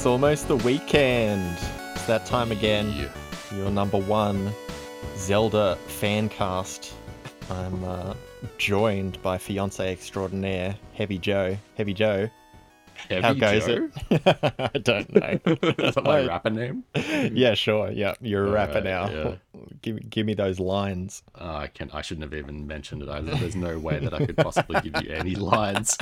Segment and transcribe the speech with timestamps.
[0.00, 1.58] It's almost the weekend.
[1.94, 2.90] It's that time again.
[2.94, 3.10] Yeah.
[3.54, 4.50] Your number one
[5.18, 6.94] Zelda fan cast.
[7.50, 8.14] I'm uh,
[8.56, 11.54] joined by fiance extraordinaire Heavy Joe.
[11.76, 12.30] Heavy Joe.
[13.08, 13.88] Heavy How goes Joe?
[14.10, 14.22] it?
[14.74, 15.38] I don't know.
[15.86, 16.84] Is that my rapper name?
[16.94, 17.90] yeah, sure.
[17.90, 19.10] Yeah, you're a rapper Alright, now.
[19.10, 19.34] yeah.
[19.82, 21.22] Give, me- give me those lines.
[21.34, 21.90] Oh, I can.
[21.92, 23.08] I shouldn't have even mentioned it.
[23.08, 25.96] I, there's no way that I could possibly give you any lines.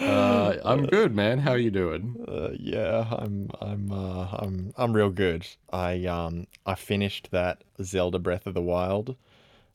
[0.00, 1.38] Uh, I'm good, man.
[1.38, 2.24] How are you doing?
[2.26, 5.46] Uh, yeah, I'm I'm uh, I'm I'm real good.
[5.72, 9.16] I um I finished that Zelda Breath of the Wild.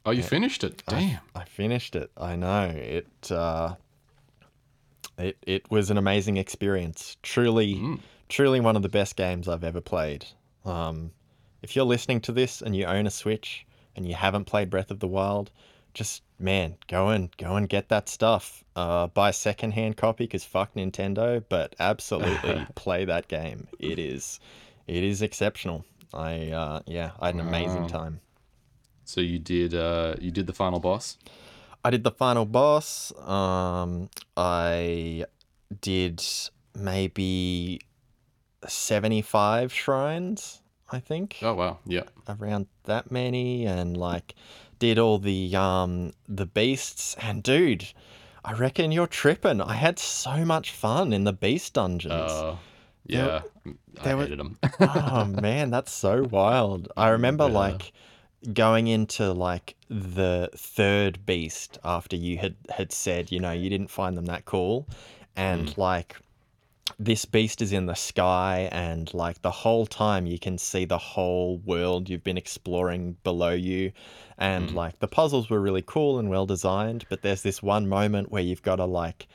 [0.06, 0.82] Oh, you finished it.
[0.88, 1.20] Damn.
[1.36, 2.12] I finished it.
[2.18, 3.32] I know it.
[5.20, 7.18] It it was an amazing experience.
[7.22, 8.00] Truly, Mm.
[8.30, 10.26] truly one of the best games I've ever played.
[10.66, 11.12] Um,
[11.62, 14.92] if you're listening to this and you own a Switch and you haven't played Breath
[14.92, 15.52] of the Wild,
[15.94, 18.64] just man, go and go and get that stuff.
[18.76, 23.68] Uh, buy a secondhand copy because fuck Nintendo, but absolutely play that game.
[23.80, 24.40] It is,
[24.88, 25.84] it is exceptional.
[26.14, 27.88] I uh, yeah, I had an amazing Wow.
[27.88, 28.22] time.
[29.06, 29.74] So you did.
[29.74, 31.18] Uh, you did the final boss.
[31.84, 33.12] I did the final boss.
[33.28, 35.26] Um, I
[35.82, 36.24] did
[36.76, 37.80] maybe
[38.68, 41.38] 75 shrines, I think.
[41.42, 41.80] Oh wow.
[41.86, 42.04] Yeah.
[42.28, 44.36] Around that many and like
[44.80, 47.86] did all the um the beasts and dude,
[48.44, 49.62] I reckon you're tripping.
[49.62, 52.32] I had so much fun in the beast dungeons.
[52.32, 52.56] Uh,
[53.06, 53.42] yeah.
[53.66, 54.58] I there were- hated them.
[54.80, 56.92] oh man, that's so wild.
[56.98, 57.54] I remember Yeah.
[57.54, 57.94] like
[58.54, 63.90] going into like the third beast after you had had said, you know, you didn't
[63.90, 64.88] find them that cool.
[65.36, 66.16] And like
[66.98, 70.98] this beast is in the sky and like the whole time you can see the
[70.98, 73.92] whole world you've been exploring below you.
[74.38, 74.74] And Mm.
[74.74, 78.42] like the puzzles were really cool and well designed but there's this one moment where
[78.42, 79.28] you've got to like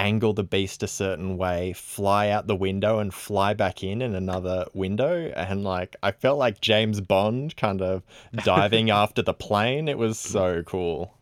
[0.00, 4.14] angle the beast a certain way fly out the window and fly back in in
[4.14, 8.02] another window and like i felt like james bond kind of
[8.42, 11.14] diving after the plane it was so cool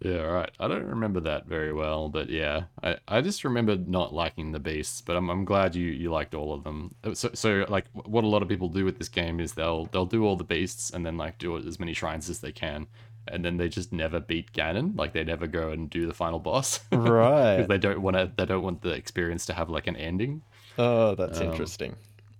[0.00, 0.50] Yeah, right.
[0.60, 4.60] I don't remember that very well, but yeah, I, I just remember not liking the
[4.60, 5.00] beasts.
[5.00, 6.94] But I'm, I'm glad you, you liked all of them.
[7.02, 9.86] Uh, So so like what a lot of people do with this game is they'll
[9.86, 12.86] they'll do all the beasts and then like do as many shrines as they can,
[13.32, 14.96] and then they just never beat Ganon.
[14.98, 18.30] Like they never go and do the final boss right because they don't want to
[18.36, 20.42] they don't want the experience to have like an ending.
[20.78, 21.96] oh that's Um, interesting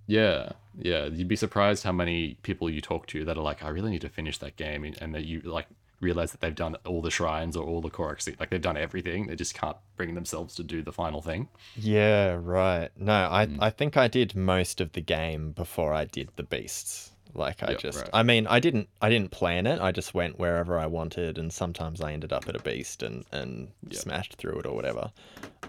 [0.07, 1.05] Yeah, yeah.
[1.07, 4.01] You'd be surprised how many people you talk to that are like, I really need
[4.03, 5.67] to finish that game, and- that you like
[6.01, 9.27] realize that they've done all the shrines or all the Korok, like they've done everything.
[9.27, 11.49] They just can't bring themselves to do the final thing.
[11.77, 12.89] Yeah, right.
[12.97, 13.59] No, I Mm.
[13.61, 17.11] I think I did most of the game before I did the beasts.
[17.35, 18.11] Like I Yep, just right.
[18.13, 19.81] I mean, I didn't I didn't plan it.
[19.81, 23.25] I just went wherever I wanted and sometimes I ended up at a beast and
[23.33, 24.01] and Yep.
[24.01, 25.13] smashed through it or whatever.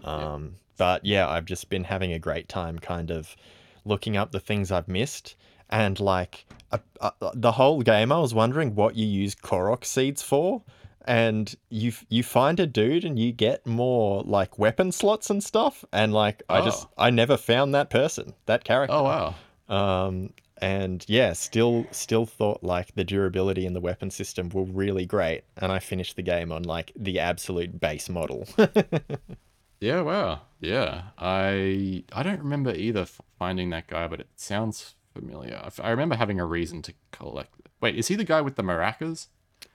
[0.04, 3.36] Um but yeah, I've just been having a great time kind of
[3.86, 5.36] looking up the things I've missed
[5.70, 6.46] and like
[7.34, 10.62] the whole game I was wondering what you use Korok seeds for
[11.06, 15.84] and you you find a dude and you get more like weapon slots and stuff
[15.92, 17.06] and like I just Oh.
[17.06, 19.36] I never found that person that character Oh wow!
[19.68, 20.32] um
[20.62, 25.44] and yeah still still thought like the durability and the weapon system were really great
[25.58, 28.48] and I finished the game on like the absolute base model
[29.82, 30.42] Yeah, wow.
[30.60, 33.06] Yeah, I I don't remember either
[33.38, 35.70] finding that guy, but it sounds familiar.
[35.82, 37.54] I remember having a reason to collect.
[37.80, 39.28] Wait, is he the guy with the maracas?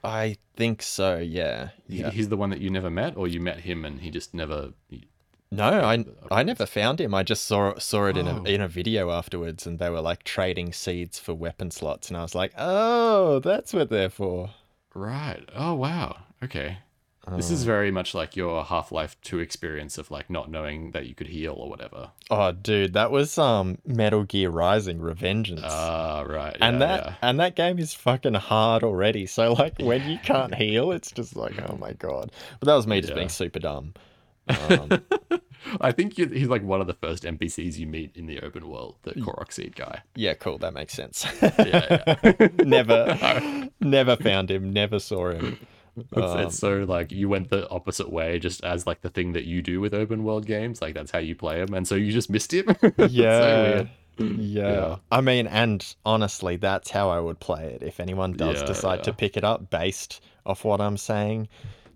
[0.03, 3.61] I think so yeah yeah He's the one that you never met, or you met
[3.61, 4.73] him and he just never.
[4.89, 5.07] he-
[5.51, 7.13] No, I I never found him.
[7.13, 8.43] I just saw saw it in a Oh.
[8.43, 12.21] in a video afterwards, and they were like trading seeds for weapon slots, and I
[12.23, 14.49] was like, oh, that's what they're for.
[14.93, 15.47] Right.
[15.55, 16.17] Oh wow.
[16.43, 16.79] Okay.
[17.37, 17.53] This Uh.
[17.55, 21.15] is very much like your Half Life Two experience of like not knowing that you
[21.15, 22.11] could heal or whatever.
[22.29, 26.55] Oh, dude, that was um Metal Gear Rising: Revengeance, Ah, right.
[26.61, 27.13] and yeah, that yeah.
[27.21, 29.25] and that game is fucking hard already.
[29.25, 32.31] So like when you can't heal, it's just like, oh my god.
[32.59, 33.15] But that was me just Yeah.
[33.15, 33.93] being super dumb.
[34.47, 35.01] Um,
[35.81, 38.97] I think he's like one of the first NPCs you meet in the open world,
[39.03, 40.01] the Korok Seed guy.
[40.15, 40.57] yeah, cool.
[40.59, 41.25] That makes sense.
[41.41, 42.47] Yeah, yeah.
[42.63, 44.71] never, never found him.
[44.71, 45.57] Never saw him.
[45.97, 49.33] It's, Um, it's so like you went the opposite way, just as like the thing
[49.33, 50.81] that you do with open world games.
[50.81, 52.65] Like that's how you play them, and so you just missed him.
[52.81, 53.61] So Yeah.
[53.63, 53.89] weird.
[54.17, 54.71] Yeah.
[54.71, 54.95] Yeah.
[55.11, 57.81] I mean, and honestly, that's how I would play it.
[57.83, 61.47] If anyone does Yeah, decide to pick it up based off what I'm saying,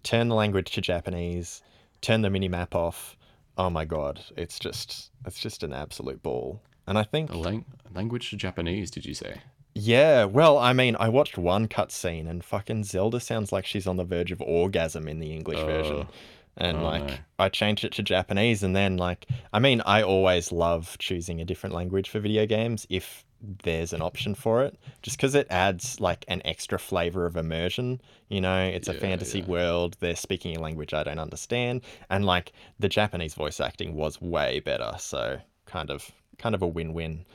[0.04, 1.62] turn the language to Japanese,
[2.01, 3.16] turn the mini map off.
[3.57, 6.62] Oh my god, it's just it's just an absolute ball.
[6.88, 9.42] And I think A lang- language to Japanese, did you say?
[9.75, 13.98] yeah, well, I mean, I watched one cutscene and fucking Zelda sounds like she's on
[13.98, 16.07] the verge of orgasm in the English version.
[16.10, 16.13] Oh.
[16.57, 17.16] and Oh, like no.
[17.38, 21.46] I changed it to Japanese, and then like I mean, I always love choosing a
[21.46, 26.00] different language for video games if there's an option for it, just because it adds
[26.00, 28.01] like an extra flavor of immersion.
[28.27, 29.45] You know, it's a fantasy yeah.
[29.45, 29.97] world.
[30.00, 34.59] They're speaking a language I don't understand, and like the Japanese voice acting was way
[34.59, 37.25] better, so kind of kind of a win-win.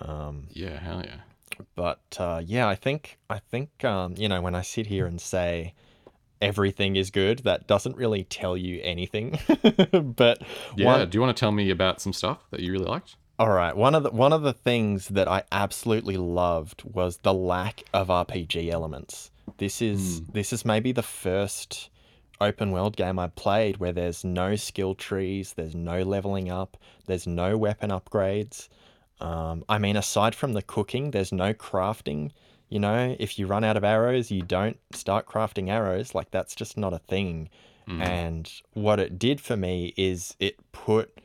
[0.00, 1.20] Um, Yeah, hell yeah.
[1.74, 5.20] but uh, yeah, I think I think um, you know when I sit here and
[5.20, 5.74] say
[6.40, 9.38] everything is good, that doesn't really tell you anything.
[10.16, 10.42] but
[10.76, 13.16] Yeah, one, do you want to tell me about some stuff that you really liked?
[13.42, 17.34] All right, one of the one of the things that I absolutely loved was the
[17.34, 19.32] lack of RPG elements.
[19.58, 20.32] This is Mm.
[20.32, 21.90] this is maybe the first
[22.40, 27.26] open world game I played where there's no skill trees, there's no leveling up, there's
[27.26, 28.68] no weapon upgrades.
[29.20, 32.30] Um, I mean, aside from the cooking, there's no crafting.
[32.68, 36.14] You know, if you run out of arrows, you don't start crafting arrows.
[36.14, 37.48] Like, that's just not a thing.
[37.88, 38.00] Mm.
[38.00, 41.18] And what it did for me is it put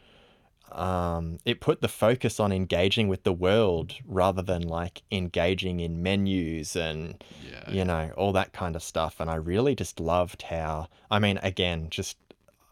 [0.78, 6.04] um, it put the focus on engaging with the world rather than like engaging in
[6.04, 7.72] menus and Yeah.
[7.72, 9.20] you know, all that kind of stuff.
[9.20, 12.18] And I really just loved how, I mean, again, just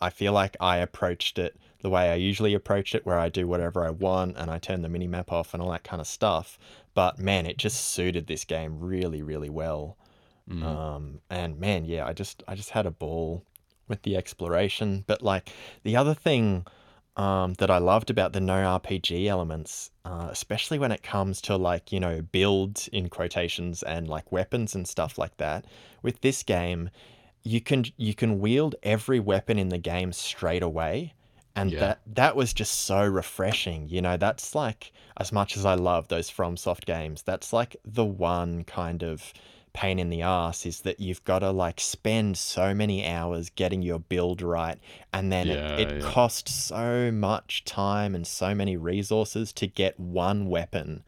[0.02, 3.48] I feel like I approached it the way I usually approach it, where I do
[3.48, 6.07] whatever I want and I turn the mini map off and all that kind of
[6.07, 6.57] stuff.
[6.94, 9.98] But man, it just suited this game really, really well.
[10.50, 10.63] Mm.
[10.63, 13.44] Um, and man, yeah, I just I just had a ball
[13.88, 15.04] with the exploration.
[15.07, 15.50] But like
[15.84, 16.66] the other thing
[17.18, 21.56] um, that I loved about the no RPG elements, uh, especially when it comes to
[21.56, 25.66] like you know builds in quotations and like weapons and stuff like that.
[26.02, 26.90] With this game,
[27.44, 31.14] you can you can wield every weapon in the game straight away.
[31.58, 31.80] And Yeah.
[31.80, 33.88] that that was just so refreshing.
[33.88, 38.04] You know, that's like as much as I love those FromSoft games, that's like the
[38.04, 39.34] one kind of
[39.75, 43.81] pain in the ass is that you've got to like spend so many hours getting
[43.81, 44.80] your build right
[45.13, 46.10] and then Yeah, it, it yeah.
[46.10, 51.04] costs so much time and so many resources to get one weapon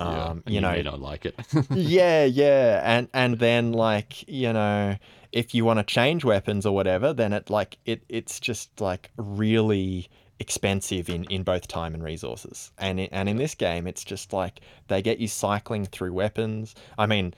[0.00, 0.24] yeah.
[0.24, 1.34] um and you know may not like it.
[1.70, 4.96] yeah yeah and and then like you know
[5.32, 9.10] if you want to change weapons or whatever then it like it it's just like
[9.18, 10.08] really
[10.40, 14.60] expensive in in both time and resources and and in this game it's just like
[14.86, 17.34] they get you cycling through weapons i mean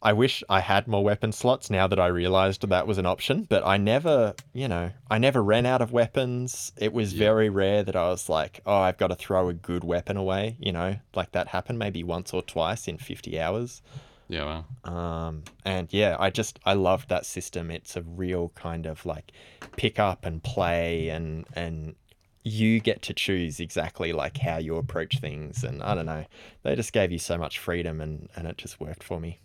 [0.00, 3.46] I wish I had more weapon slots now that I realized that was an option,
[3.48, 6.72] but I never, you know, I never ran out of weapons.
[6.76, 7.18] It was Yeah.
[7.18, 10.56] very rare that I was like, oh, I've got to throw a good weapon away,
[10.60, 13.82] you know, like that happened maybe once or twice in 50 hours.
[14.28, 14.94] yeah, well.
[14.94, 17.70] Um, and yeah, I just, I loved that system.
[17.70, 19.32] It's a real kind of like
[19.76, 21.96] pick up and play and, and,
[22.44, 26.24] you get to choose exactly like how you approach things and I don't know.
[26.62, 29.38] They just gave you so much freedom and and it just worked for me.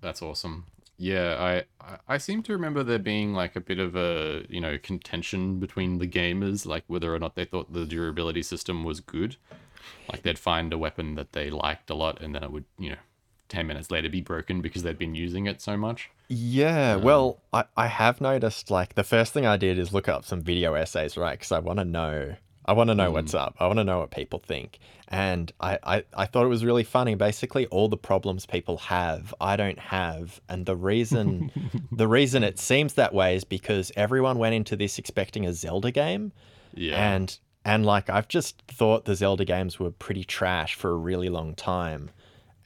[0.00, 0.66] That's awesome.
[1.00, 4.78] Yeah, I, I seem to remember there being like a bit of a you know
[4.78, 9.36] contention between the gamers, like whether or not they thought the durability system was good.
[10.10, 12.90] Like they'd find a weapon that they liked a lot, and then it would you
[12.90, 12.96] know,
[13.48, 16.10] ten minutes later be broken because they'd been using it so much.
[16.28, 20.08] Yeah, um, well, I, I have noticed like the first thing I did is look
[20.08, 21.38] up some video essays, right?
[21.38, 22.34] Because I want to know,
[22.68, 23.38] I want to know what's mm.
[23.38, 23.56] up.
[23.58, 24.78] I want to know what people think.
[25.08, 27.14] And I, I, I thought it was really funny.
[27.14, 30.38] Basically, all the problems people have, I don't have.
[30.50, 31.50] And the reason,
[31.90, 35.90] the reason it seems that way is because everyone went into this expecting a Zelda
[35.90, 36.32] game.
[36.74, 40.96] Yeah, And and like I've just thought the Zelda games were pretty trash for a
[40.96, 42.10] really long time.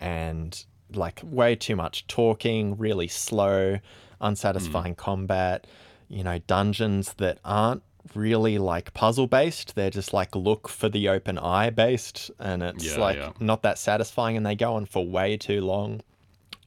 [0.00, 3.80] And like way too much talking, really slow, mm.
[4.20, 5.68] unsatisfying combat,
[6.08, 9.74] you know, dungeons that aren't really like puzzle based.
[9.74, 13.32] They're just like look for the open eye based and it's Yeah, like yeah.
[13.40, 16.00] not that satisfying and they go on for way too long.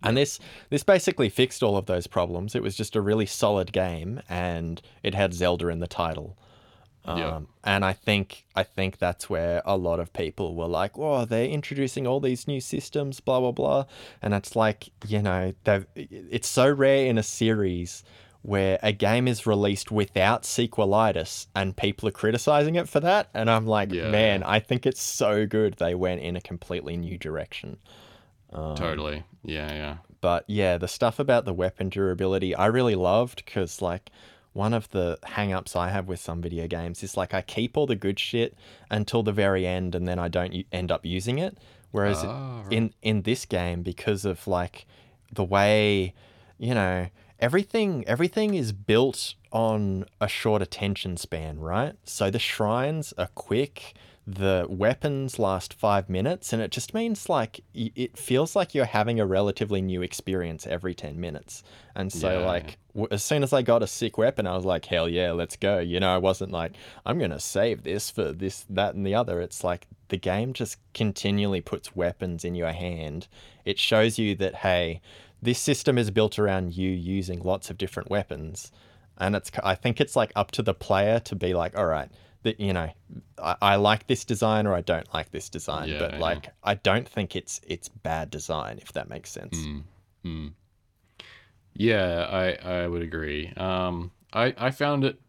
[0.04, 0.40] And this
[0.70, 2.54] this basically fixed all of those problems.
[2.56, 6.38] It was just a really solid game and it had Zelda in the title.
[7.08, 7.36] Yeah.
[7.36, 11.24] Um, and I think I think that's where a lot of people were like, "Oh,
[11.26, 13.86] they're introducing all these new systems, blah blah blah,"
[14.24, 18.04] and it's like, you know, they've it's so rare in a series
[18.46, 23.50] where a game is released without sequelitis and people are criticizing it for that, and
[23.50, 27.18] I'm like, Yeah, man, I think it's so good they went in a completely new
[27.18, 27.78] direction.
[28.54, 29.24] totally.
[29.44, 29.98] Yeah, yeah.
[30.22, 34.10] But yeah, the stuff about the weapon durability I really loved because like
[34.54, 37.86] one of the hang-ups I have with some video games is like I keep all
[37.86, 38.56] the good shit
[38.90, 41.58] until the very end and then I don't u- end up using it.
[41.92, 42.74] Whereas Ah, right.
[42.74, 44.86] in in this game because of like
[45.32, 46.14] the way
[46.58, 47.08] you know
[47.46, 51.94] everything everything is built on a short attention span, right?
[52.04, 53.94] So the shrines are quick,
[54.26, 59.20] the weapons last five minutes, and it just means like it feels like you're having
[59.20, 61.62] a relatively new experience every 10 minutes.
[61.96, 62.48] And so, yeah.
[62.48, 62.80] like,
[63.12, 65.78] as soon as I got a sick weapon, I was like, hell yeah, let's go.
[65.78, 66.74] You know, I wasn't like,
[67.06, 69.40] I'm going to save this for this, that, and the other.
[69.40, 73.28] It's like the game just continually puts weapons in your hand.
[73.66, 75.02] It shows you that, hey,
[75.46, 78.72] this system is built around you using lots of different weapons.
[79.18, 82.10] And it's, I think it's like up to the player to be like, all right,
[82.44, 82.90] that, you know,
[83.42, 85.88] I, I like this design or I don't like this design.
[85.88, 86.20] Yeah, but yeah.
[86.20, 89.58] like, I don't think it's, it's bad design, if that makes sense.
[90.26, 90.52] Mm.
[91.78, 93.52] Yeah, I I would agree.
[93.58, 95.20] Um, I I found it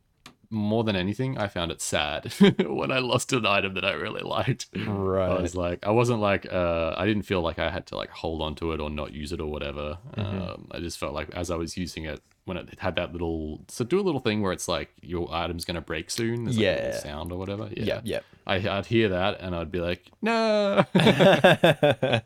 [0.51, 1.39] more than anything.
[1.39, 2.33] I found it sad
[2.67, 4.67] when I lost an item that I really liked.
[4.77, 5.31] Right.
[5.31, 8.11] I was like, I wasn't like, uh, I didn't feel like I had to like
[8.11, 9.99] hold on to it or not use it or whatever.
[10.17, 10.43] Mm-hmm.
[10.43, 13.65] Um, I just felt like as I was using it, when it had that little,
[13.67, 16.45] so do a little thing where it's like your item's gonna break soon.
[16.45, 16.97] There's like a Yeah.
[16.99, 17.69] sound or whatever.
[17.77, 17.83] Yeah.
[17.85, 18.01] Yeah.
[18.05, 18.21] Yeah.
[18.47, 20.85] I, I'd hear that and I'd be like, no.
[20.95, 22.21] yeah.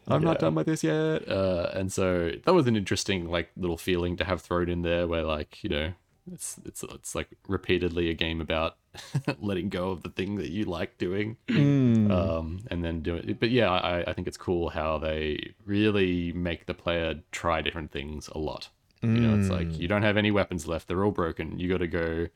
[0.08, 1.28] I'm not done with this yet.
[1.28, 5.06] Uh, and so that was an interesting like little feeling to have thrown in there,
[5.06, 5.92] where like you know,
[6.32, 8.76] it's it's it's like repeatedly a game about
[9.40, 12.10] letting go of the thing that you like doing, Mm.
[12.10, 13.38] um, and then do it.
[13.40, 17.90] But yeah, I I think it's cool how they really make the player try different
[17.92, 18.68] things a lot.
[19.00, 21.58] You know, it's like you don't have any weapons left; they're all broken.
[21.60, 22.26] You got to go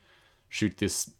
[0.49, 1.11] shoot this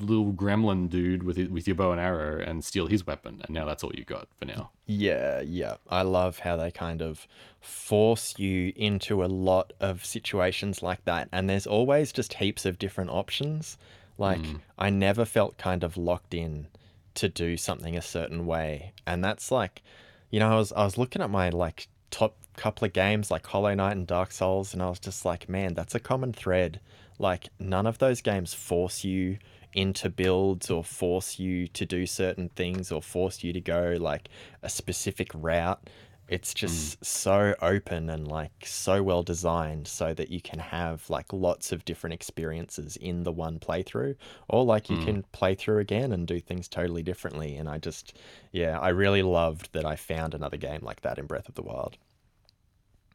[0.00, 3.64] little gremlin dude with with your bow and arrow and steal his weapon, and now
[3.64, 4.70] that's all you got for now.
[4.86, 5.76] Yeah, yeah.
[5.88, 7.26] I love how they kind of
[7.60, 11.28] force you into a lot of situations like that.
[11.32, 13.76] And there's always just heaps of different options.
[14.18, 14.60] Like, mm.
[14.78, 16.68] I never felt kind of locked in
[17.14, 18.92] to do something a certain way.
[19.06, 19.82] And that's like,
[20.30, 23.46] you know, I was I was looking at my like top couple of games like
[23.46, 26.80] Hollow Knight and Dark Souls, and I was just like, man, that's a common thread.
[27.18, 29.38] Like, none of those games force you
[29.76, 34.28] into builds or force you to do certain things or force you to go like
[34.62, 35.90] a specific route.
[36.28, 37.04] It's just mm.
[37.04, 41.84] so open and like so well designed so that you can have like lots of
[41.84, 44.16] different experiences in the one playthrough
[44.48, 45.04] or like you mm.
[45.04, 48.18] can play through again and do things totally differently and I just
[48.50, 51.62] yeah, I really loved that I found another game like that in Breath of the
[51.62, 51.96] Wild.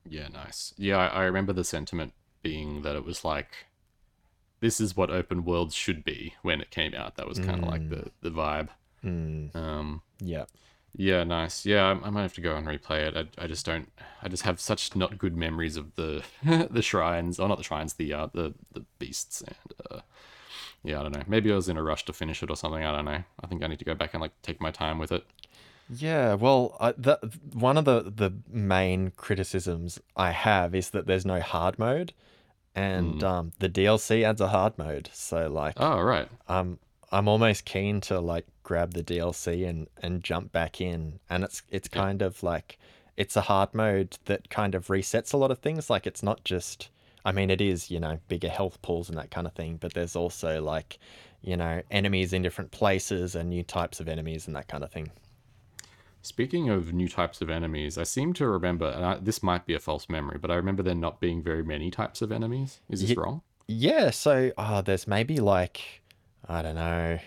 [0.08, 0.74] Yeah, nice.
[0.78, 3.68] Yeah, I, I remember the sentiment being that it was like,
[4.62, 7.18] this is what open worlds should be when it came out.
[7.18, 8.70] That was kind of like the, the vibe.
[9.04, 10.46] Mm, Um, yeah.
[10.96, 11.66] yeah, nice.
[11.66, 13.18] Yeah, I, I might have to go and replay it.
[13.18, 13.92] I, I just don't.
[14.24, 16.24] I just have such not good memories of the
[16.72, 19.56] the shrines, or not the shrines, the uh, the the beasts, and
[19.92, 20.00] uh,
[20.84, 21.24] yeah, I don't know.
[21.28, 22.84] Maybe I was in a rush to finish it or something.
[22.84, 23.24] I don't know.
[23.44, 25.26] I think I need to go back and like take my time with it.
[25.94, 27.20] Yeah, well, I, the,
[27.54, 32.14] one of the, the main criticisms I have is that there's no hard mode,
[32.76, 35.10] and um, the DLC adds a hard mode.
[35.14, 36.28] So, like, Oh, right.
[36.48, 36.80] um,
[37.12, 41.62] I'm almost keen to like grab the DLC and and jump back in, and it's
[41.70, 42.78] it's kind of like
[43.18, 45.90] it's a hard mode that kind of resets a lot of things.
[45.90, 46.90] Like, it's not just,
[47.26, 49.94] I mean, it is you know bigger health pools and that kind of thing, but
[49.94, 50.98] there's also like,
[51.42, 54.92] you know, enemies in different places and new types of enemies and that kind of
[54.92, 55.12] thing.
[56.22, 59.74] Speaking of new types of enemies, I seem to remember, and I, this might be
[59.74, 62.80] a false memory, but I remember there not being very many types of enemies.
[62.90, 63.42] Is this Ye- wrong?
[63.68, 66.02] Yeah, so uh, there's maybe like,
[66.48, 67.20] I don't know,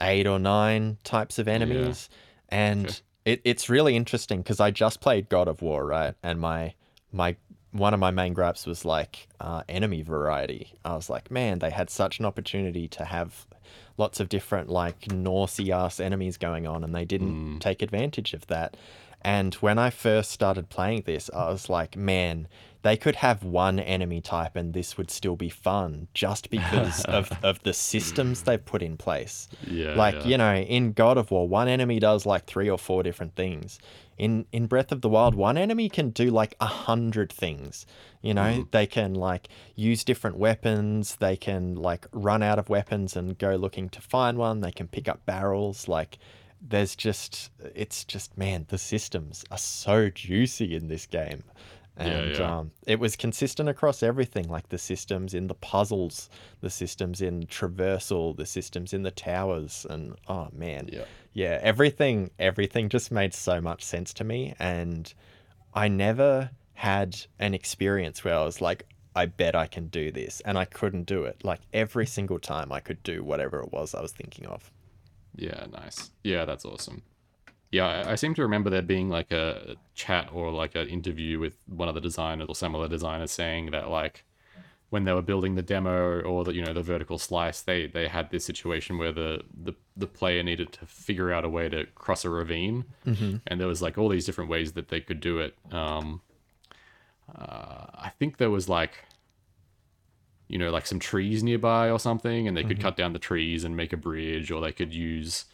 [0.00, 2.08] eight or nine types of enemies.
[2.48, 2.96] And Okay.
[3.24, 6.14] it, it's really interesting because I just played God of War, right?
[6.22, 6.74] And my
[7.12, 7.36] my
[7.72, 10.74] one of my main gripes was like uh, enemy variety.
[10.84, 13.46] I was like, man, they had such an opportunity to have
[14.00, 17.60] lots of different like Norsey ass enemies going on, and they didn't mm.
[17.60, 18.76] take advantage of that.
[19.22, 22.48] And when I first started playing this, I was like, man,
[22.82, 27.30] they could have one enemy type and this would still be fun just because of,
[27.42, 29.48] of the systems they've put in place.
[29.66, 29.94] Yeah.
[29.94, 30.24] Like, yeah.
[30.24, 33.78] you know, in God of War, one enemy does like three or four different things.
[34.16, 37.86] In in Breath of the Wild, one enemy can do like a hundred things.
[38.20, 38.70] You know, mm.
[38.70, 43.56] they can like use different weapons, they can like run out of weapons and go
[43.56, 46.18] looking to find one, they can pick up barrels, like
[46.60, 51.42] there's just it's just man, the systems are so juicy in this game.
[52.00, 52.58] Yeah, And yeah.
[52.58, 56.28] um it was consistent across everything, like the systems in the puzzles,
[56.60, 61.04] the systems in traversal, the systems in the towers, and oh man, Yeah.
[61.34, 65.12] yeah, everything, everything just made so much sense to me, and
[65.74, 70.40] I never had an experience where I was like, I bet I can do this,
[70.46, 71.44] and I couldn't do it.
[71.44, 74.70] Like every single time, I could do whatever it was I was thinking of.
[75.36, 76.10] Yeah, nice.
[76.24, 77.02] Yeah, that's awesome.
[77.70, 81.38] Yeah, I, I seem to remember there being like a chat or like an interview
[81.38, 84.24] with one of the designers or some of the designers saying that like
[84.90, 88.08] when they were building the demo or the you know the vertical slice, they they
[88.08, 91.86] had this situation where the the, the player needed to figure out a way to
[91.94, 92.84] cross a ravine,
[93.46, 95.56] and there was like all these different ways that they could do it.
[95.72, 96.20] Um,
[97.32, 99.04] uh, I think there was like
[100.48, 103.62] you know like some trees nearby or something, and they could cut down the trees
[103.62, 105.44] and make a bridge, or they could use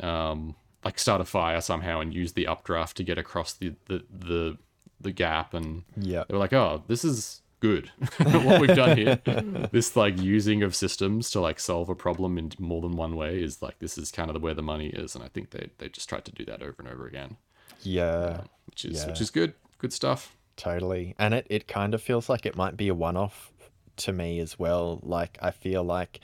[0.00, 4.04] um, like start a fire somehow and use the updraft to get across the the
[4.10, 4.58] the,
[5.00, 6.24] the gap and Yeah.
[6.28, 7.90] they were like, "Oh, this is good.
[8.18, 9.16] what we've done here,
[9.72, 13.42] this like using of systems to like solve a problem in more than one way
[13.42, 15.70] is like this is kind of the where the money is." And I think they
[15.78, 17.36] they just tried to do that over and over again,
[17.82, 18.42] Yeah.
[18.66, 19.54] which is which is good.
[19.78, 20.34] Good stuff.
[20.56, 21.14] Totally.
[21.18, 23.52] And it, it kind of feels like it might be a one off
[23.98, 24.98] to me as well.
[25.04, 26.18] Like, I feel like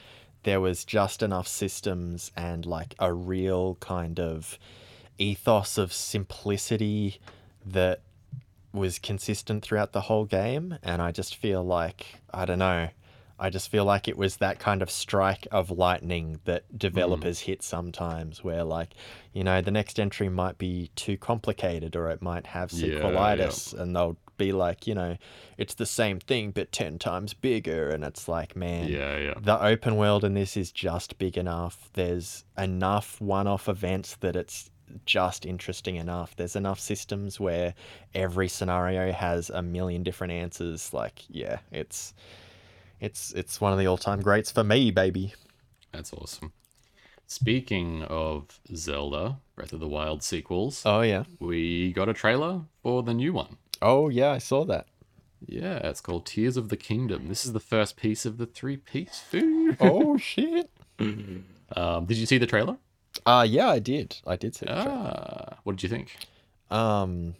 [0.44, 4.58] there was just enough systems and like a real kind of
[5.18, 7.20] ethos of simplicity
[7.64, 8.00] that
[8.72, 10.78] was consistent throughout the whole game.
[10.82, 12.88] And I just feel like, I don't know,
[13.38, 17.44] I just feel like it was that kind of strike of lightning that developers mm.
[17.44, 18.94] hit sometimes, where like,
[19.32, 22.98] you know, the next entry might be too complicated or it might have Yeah, yeah.
[23.00, 25.16] sequelitis and they'll be like, you know,
[25.58, 27.88] it's the same thing but 10 times bigger.
[27.90, 29.34] And it's like, man, Yeah, yeah.
[29.40, 31.90] the open world in this is just big enough.
[31.94, 34.70] There's enough one off events that it's
[35.06, 36.36] just interesting enough.
[36.36, 37.74] There's enough systems where
[38.14, 40.92] every scenario has a million different answers.
[40.92, 42.12] Like, yeah, it's
[43.00, 45.32] it's it's one of the all time greats for me, baby.
[45.92, 46.52] That's awesome.
[47.26, 51.24] Speaking of Zelda Breath of the Wild sequels, Oh yeah.
[51.40, 53.56] we got a trailer for the new one.
[53.86, 54.86] Oh yeah, I saw that.
[55.46, 57.28] Yeah, it's called Tears of the Kingdom.
[57.28, 59.76] This is the first piece of the three piece food.
[59.78, 60.70] Oh shit.
[60.98, 62.78] Um, did you see the trailer?
[63.26, 64.16] Uh yeah, I did.
[64.26, 64.90] I did see the trailer.
[64.90, 66.16] Ah, what did you think?
[66.70, 67.34] Um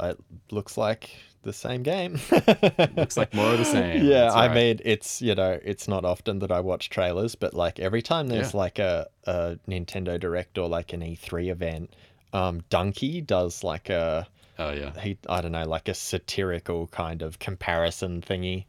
[0.00, 0.18] it
[0.50, 1.10] looks like
[1.42, 2.18] the same game.
[2.96, 4.04] Looks like more of the same.
[4.04, 7.54] yeah, That's I mean, it's you know, it's not often that I watch trailers, but
[7.54, 8.58] like every time there's Yeah.
[8.60, 11.94] like a, a Nintendo Direct or like an E3 event,
[12.32, 14.26] um, Dunkey does like a
[14.58, 18.64] Oh yeah, he I don't know like a satirical kind of comparison thingy,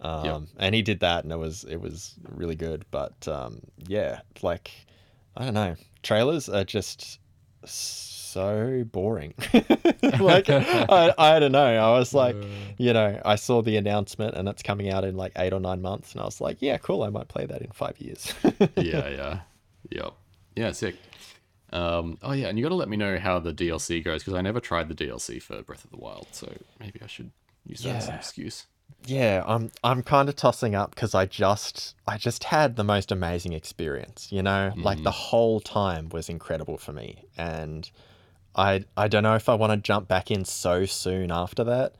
[0.00, 2.84] um, and he did that and it was it was really good.
[2.90, 4.70] But um, yeah, like
[5.36, 7.18] I don't know, trailers are just
[7.66, 9.34] so boring.
[10.20, 11.64] like I, I don't know.
[11.64, 12.36] I was like,
[12.78, 15.82] you know, I saw the announcement and it's coming out in like eight or nine
[15.82, 17.02] months, and I was like, yeah, cool.
[17.02, 18.32] I might play that in five years.
[18.76, 19.40] yeah, yeah,
[19.90, 20.12] yep,
[20.54, 20.96] yeah, sick.
[21.72, 24.34] Um, oh yeah, and you got to let me know how the DLC goes because
[24.34, 27.30] I never tried the DLC for Breath of the Wild, so maybe I should
[27.66, 28.18] use that as an Yeah.
[28.18, 28.66] excuse.
[29.06, 33.12] yeah, I'm I'm kind of tossing up because I just I just had the most
[33.12, 34.28] amazing experience.
[34.32, 37.88] You know, like the whole time was incredible for me, and
[38.56, 41.94] I I don't know if I want to jump back in so soon after that.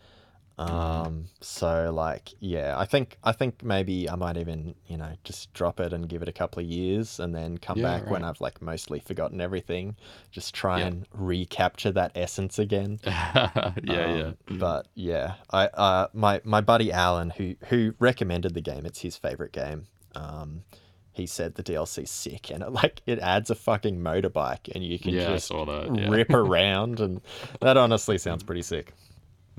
[0.60, 5.52] Um, so like, yeah, I think I think maybe I might even you know just
[5.54, 8.24] drop it and give it a couple of years and then come Yeah, back when.
[8.24, 9.96] I've like mostly forgotten everything.
[10.30, 10.86] Just try Yeah.
[10.88, 13.00] and recapture that essence again.
[13.06, 14.32] yeah, yeah.
[14.50, 18.84] Um, But yeah, I uh my my buddy Alan who who recommended the game.
[18.84, 19.86] It's his favorite game.
[20.14, 20.64] Um,
[21.12, 24.98] he said the DLC's sick and it like it adds a fucking motorbike and you
[24.98, 25.90] can Yeah, just that.
[25.94, 26.10] Yeah.
[26.10, 27.22] rip around and
[27.60, 28.92] that honestly sounds pretty sick.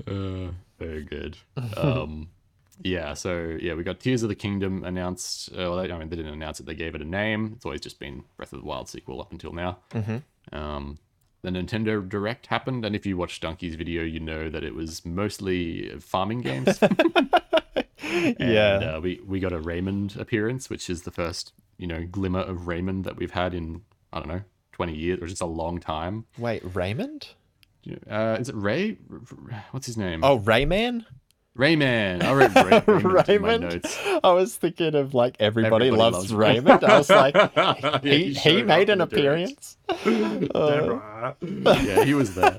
[0.06, 0.48] Uh,
[0.82, 1.36] very good.
[1.76, 2.28] Um,
[2.82, 5.50] yeah, so yeah, we got Tears of the Kingdom announced.
[5.52, 7.52] Uh, well, they, I mean, they didn't announce it; they gave it a name.
[7.56, 9.78] It's always just been Breath of the Wild sequel up until now.
[9.90, 10.56] Mm-hmm.
[10.56, 10.98] Um,
[11.42, 15.04] the Nintendo Direct happened, and if you watched Dunkey's video, you know that it was
[15.04, 16.78] mostly farming games.
[18.38, 18.94] Yeah.
[18.96, 22.66] Uh, we we got a Raymond appearance, which is the first you know glimmer of
[22.66, 24.42] Raymond that we've had in I don't know
[24.72, 26.26] twenty years or just a long time.
[26.38, 27.28] Wait, Raymond?
[28.08, 28.92] Uh, is it Ray?
[29.72, 30.22] What's his name?
[30.22, 31.04] Oh, Rayman?
[31.56, 32.22] Rayman.
[32.22, 33.62] I wrote Ray- Raymond in my Raymond?
[33.64, 33.98] notes.
[34.24, 36.82] I was thinking of like everybody, Everybody loves, loves Raymond.
[36.82, 39.76] I was like, Yeah, he he he made an in the Direct.
[39.76, 39.76] appearance.
[40.54, 42.58] Uh, yeah, he was there.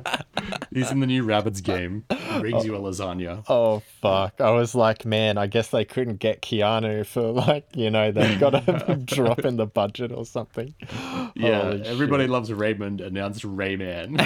[0.72, 2.06] He's in the new Rabbids game.
[2.40, 3.44] Brings you a lasagna.
[3.50, 4.40] Oh fuck!
[4.40, 8.40] I was like, man, I guess they couldn't get Keanu for like, you know, they've
[8.40, 10.74] got to drop in the budget or something.
[11.36, 12.30] Yeah, Holy everybody shit.
[12.30, 13.02] loves Raymond.
[13.02, 14.18] Announced Rayman.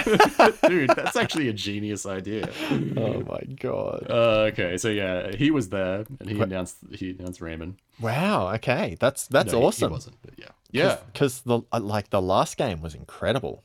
[0.68, 2.48] Dude, that's actually a genius idea.
[2.96, 4.06] Oh my god!
[4.08, 7.76] Uh, okay, so yeah, he was there, and he announced he announced Raymond.
[8.00, 8.52] Wow.
[8.54, 9.90] Okay, that's that's No, awesome.
[9.90, 13.62] He wasn't, but yeah, yeah, Because the uh, like the last game was incredible.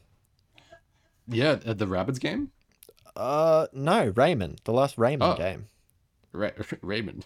[1.27, 1.57] yeah.
[1.65, 2.51] uh, The Rabbids game,
[3.15, 5.37] Uh, no, Raymond, the last Raymond Oh.
[5.37, 5.65] game.
[6.31, 6.49] Ra-
[6.81, 7.25] Raymond.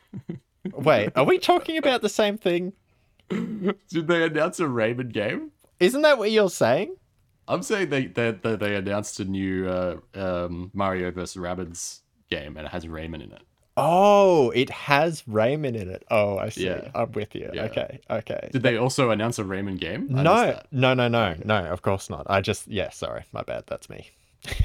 [0.74, 2.74] Wait, are we talking about the same thing?
[3.30, 5.52] Did they announce a Raymond game?
[5.80, 6.96] Isn't that what you're saying?
[7.48, 11.38] I'm saying they they, they, they announced a new uh, um, Mario vs.
[11.42, 13.42] Rabbids game, and it has Raymond in it.
[13.78, 16.04] Oh, it has Rayman in it.
[16.10, 16.66] Oh, I see.
[16.66, 16.90] Yeah.
[16.96, 17.50] I'm with you.
[17.54, 17.64] Yeah.
[17.66, 18.50] Okay, okay.
[18.52, 20.10] Did they also announce a Rayman game?
[20.18, 21.66] I No, no, no, no, no.
[21.66, 22.26] Of course not.
[22.30, 22.90] I just yeah.
[22.90, 23.66] Sorry, my bad.
[23.68, 24.10] That's me.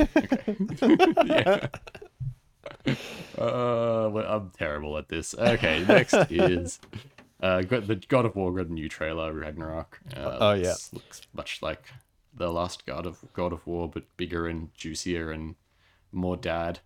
[1.27, 1.67] yeah.
[3.39, 5.35] Uh, well, I'm terrible at this.
[5.35, 6.79] Okay, next is
[7.43, 10.01] uh, the God of War got a new trailer, Ragnarok.
[10.17, 10.69] Uh, Oh, yeah.
[10.71, 11.83] looks- looks much like
[12.35, 15.57] the last God of God of War, but bigger and juicier and
[16.13, 16.81] more dad.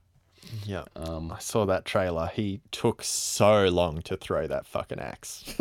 [0.65, 0.85] Yeah.
[0.95, 2.31] Um, I saw that trailer.
[2.33, 5.55] He took so long to throw that fucking axe.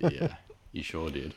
[0.00, 0.36] yeah,
[0.72, 1.34] you sure did.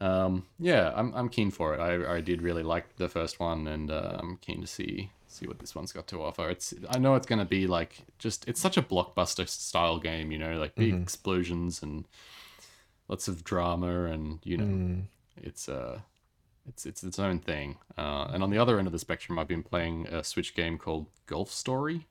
[0.00, 1.80] Um, yeah, I'm I'm keen for it.
[1.80, 5.46] I I did really like the first one, and uh, I'm keen to see see
[5.46, 6.48] what this one's got to offer.
[6.48, 10.38] It's I know it's gonna be like just it's such a blockbuster style game, you
[10.38, 12.04] know, like big explosions and
[13.08, 15.02] lots of drama, and you know,
[15.42, 16.00] it's uh.
[16.68, 17.78] It's, it's its own thing.
[17.96, 20.78] Uh, and on the other end of the spectrum, I've been playing a Switch game
[20.78, 22.06] called Golf Story.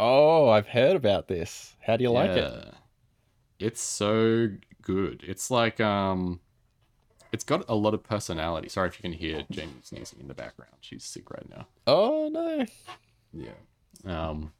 [0.00, 1.74] oh, I've heard about this.
[1.86, 2.52] How do you like it?
[2.52, 2.70] Yeah.
[3.58, 4.48] It's so
[4.82, 5.24] good.
[5.26, 6.40] It's like um
[7.32, 8.68] it's got a lot of personality.
[8.68, 10.76] Sorry if you can hear Jamie sneezing in the background.
[10.80, 11.66] She's sick right now.
[11.86, 12.64] Oh no.
[13.32, 13.50] Yeah.
[14.06, 14.52] Um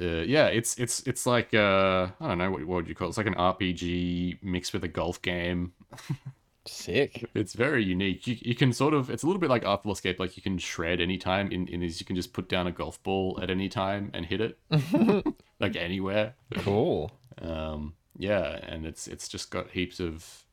[0.00, 3.08] uh, yeah, it's it's it's like uh I don't know what, what would you call
[3.08, 3.10] it?
[3.10, 5.72] It's like an RPG mixed with a golf game.
[6.68, 7.24] Sick.
[7.34, 8.26] It's very unique.
[8.26, 10.58] You, you can sort of it's a little bit like Artful Escape, like you can
[10.58, 13.68] shred anytime in, in is you can just put down a golf ball at any
[13.68, 14.58] time and hit it.
[15.60, 16.34] like anywhere.
[16.58, 17.10] Cool.
[17.42, 20.44] um yeah and it's it's just got heaps of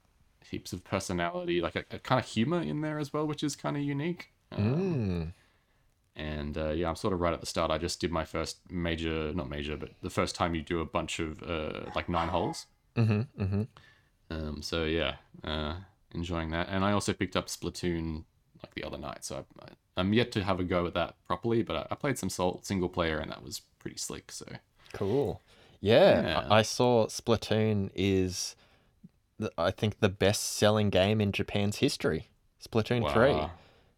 [0.52, 3.56] heaps of personality like a, a kind of humor in there as well which is
[3.56, 5.34] kind of unique um, Mm.
[6.16, 8.60] and uh, yeah i'm sort of right at the start i just did my first
[8.70, 12.28] major not major but the first time you do a bunch of uh, like nine
[12.30, 13.44] holes Mm-hmm.
[13.44, 13.64] Mm-hmm.
[14.30, 15.74] um so yeah uh
[16.16, 18.24] enjoying that and i also picked up splatoon
[18.64, 21.62] like the other night so I, i'm yet to have a go at that properly
[21.62, 24.46] but i, I played some sol- single player and that was pretty slick so
[24.96, 25.42] Cool.
[25.82, 26.48] Yeah, Yeah.
[26.50, 28.56] I saw Splatoon is,
[29.38, 32.30] the, I think, the best-selling game in Japan's history.
[32.64, 33.34] Splatoon three.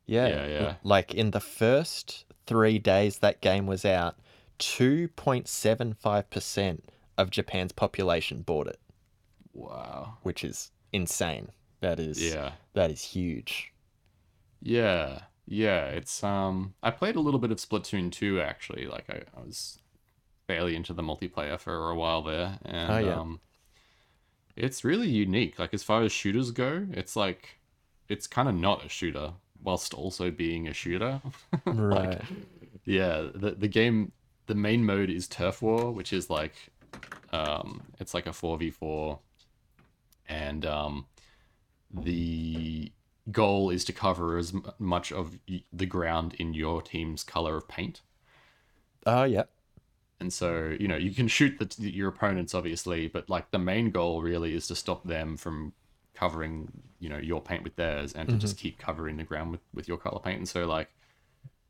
[0.07, 0.75] Yeah, Yeah, yeah.
[0.83, 4.17] Like in the first three days that game was out,
[4.57, 8.79] two point seven five percent of Japan's population bought it,
[9.53, 11.49] wow which is insane.
[11.81, 13.71] That is yeah that is huge.
[14.61, 15.85] Yeah, yeah.
[15.87, 18.87] It's um, I played a little bit of Splatoon 2 actually.
[18.87, 19.79] Like I, I was
[20.47, 23.19] fairly into the multiplayer for a while there, and Oh, yeah.
[23.19, 23.39] um,
[24.55, 25.59] it's really unique.
[25.59, 27.59] Like as far as shooters go, it's like
[28.09, 31.21] it's kind of not a shooter whilst also being a shooter.
[31.65, 32.21] Right.
[32.85, 34.11] yeah, the the game,
[34.47, 36.55] the main mode is Turf War, which is like,
[37.31, 39.19] um, it's like a four v four,
[40.27, 41.05] and um,
[41.91, 42.91] the
[43.31, 45.37] goal is to cover as m- much of
[45.73, 48.01] the ground in your team's color of paint.
[49.05, 49.43] Oh yeah.
[50.19, 53.91] And so, you know, you can shoot the, your opponents, obviously, but like the main
[53.91, 55.73] goal really is to stop them from
[56.15, 58.63] covering, you know, your paint with theirs and to just mm-hmm.
[58.63, 60.39] keep covering the ground with, with your color paint.
[60.39, 60.89] And so, like,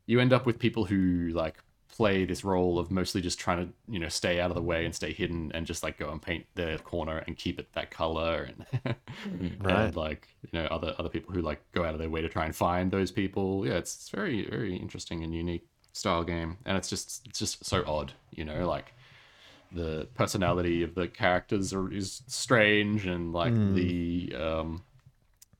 [0.06, 1.58] you end up with people who, like,
[1.98, 4.86] play this role of mostly just trying to, you know, stay out of the way
[4.86, 7.90] and stay hidden and just, like, go and paint their corner and keep it that
[7.90, 8.48] color.
[8.48, 8.64] And,
[9.60, 9.86] Right.
[9.86, 12.28] and like, you know, other, other people who, like, go out of their way to
[12.30, 13.66] try and find those people.
[13.66, 17.64] Yeah, it's, it's very, very interesting and unique style game and it's just it's just
[17.64, 18.92] so odd you know like
[19.72, 24.82] the personality of the characters are, is strange and like the um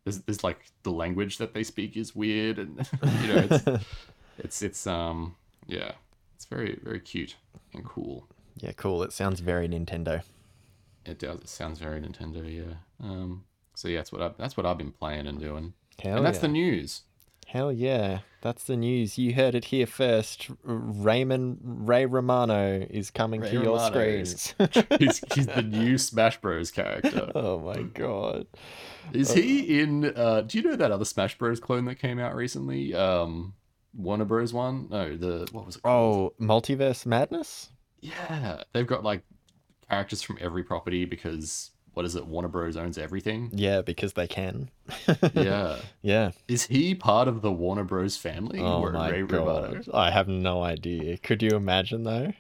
[0.05, 2.79] there's, there's like the language that they speak is weird and
[3.23, 3.85] you know it's
[4.39, 5.35] it's it's um
[5.67, 5.93] yeah
[6.51, 7.37] very very cute
[7.75, 8.27] and cool
[8.61, 9.03] Yeah, cool.
[9.03, 10.23] It sounds very Nintendo.
[11.05, 14.67] it does it sounds very nintendo yeah um so yeah that's what I've that's what
[14.67, 16.43] i've been playing and doing Hell and that's yeah.
[16.43, 17.03] the news
[17.47, 18.19] Hell yeah.
[18.43, 19.17] That's the news.
[19.17, 20.51] You heard it here first.
[20.65, 24.55] Raymond Ray Romano is coming Ray to your Romano screens.
[24.99, 28.47] he's, he's the new smash bros character oh my god.
[29.15, 30.13] Is he in?
[30.15, 31.59] Uh, do you know that other Smash Bros.
[31.59, 32.95] clone that came out recently?
[32.95, 33.55] Um,
[33.99, 34.55] Warner Bros.
[34.55, 34.87] one?
[34.91, 35.83] No, the what was it?
[35.83, 36.33] Called?
[36.41, 37.71] Oh, Multiverse Madness?
[38.01, 39.23] yeah, they've got like
[39.91, 42.27] characters from every property because what is it?
[42.27, 42.77] Warner Bros.
[42.77, 43.51] owns everything.
[43.53, 44.71] Yeah, because they can.
[45.35, 46.31] yeah, Yeah.
[46.47, 48.17] is he part of the Warner Bros.
[48.17, 48.61] family?
[48.61, 49.85] Oh or my Ray god.
[49.93, 51.19] I have no idea.
[51.19, 52.33] Could you imagine though?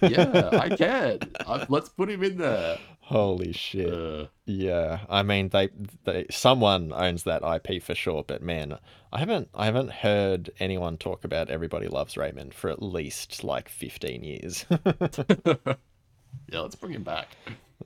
[0.00, 1.18] yeah, I can.
[1.46, 2.78] I, let's put him in there.
[3.08, 3.92] Holy shit.
[3.92, 5.68] Uh, Yeah, I mean they
[6.04, 8.78] they someone owns that IP for sure, but man,
[9.12, 13.68] I haven't I haven't heard anyone talk about Everybody Loves Raymond for at least like
[13.68, 14.64] 15 years.
[16.50, 17.28] yeah, let's bring him back.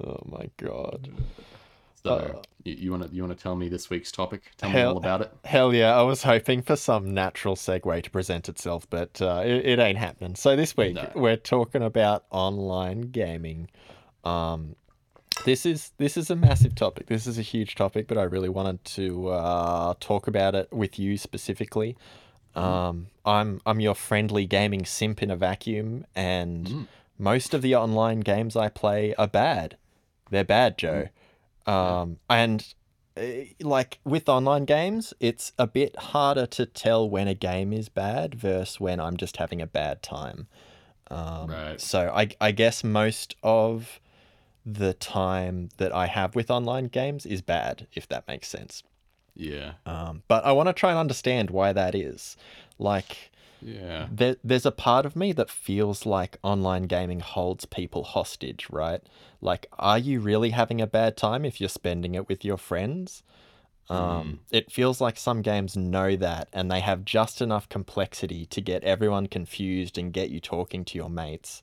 [0.00, 1.08] oh my god.
[2.04, 4.42] So Uh, you, want to you want to tell me this week's topic?
[4.56, 5.32] Tell me all about it.
[5.44, 9.66] Hell yeah, I was hoping for some natural segue to present itself, but uh, it,
[9.66, 10.36] it ain't happening.
[10.36, 11.10] So this week No.
[11.16, 13.68] we're talking about online gaming.
[14.22, 14.76] Um,
[15.44, 17.06] this is this is a massive topic.
[17.06, 20.98] This is a huge topic, but I really wanted to uh, talk about it with
[20.98, 21.96] you specifically.
[22.54, 26.86] Um, I'm I'm your friendly gaming simp in a vacuum, and Mm.
[27.18, 29.76] most of the online games I play are bad.
[30.30, 31.08] They're bad, Joe.
[31.66, 32.66] Um, and
[33.16, 33.22] uh,
[33.60, 38.34] like with online games, it's a bit harder to tell when a game is bad
[38.34, 40.48] versus when I'm just having a bad time.
[41.10, 41.80] Um, Right.
[41.80, 44.00] So I, I guess most of
[44.74, 48.82] the time that I have with online games is bad, if that makes sense.
[49.34, 49.74] Yeah.
[49.86, 52.36] Um, but I want to try and understand why that is.
[52.78, 53.30] Like,
[53.62, 54.08] Yeah.
[54.10, 59.00] there, there's a part of me that feels like online gaming holds people hostage, right?
[59.40, 63.22] Like, are you really having a bad time if you're spending it with your friends?
[63.88, 68.60] Um, It feels like some games know that and they have just enough complexity to
[68.60, 71.62] get everyone confused and get you talking to your mates.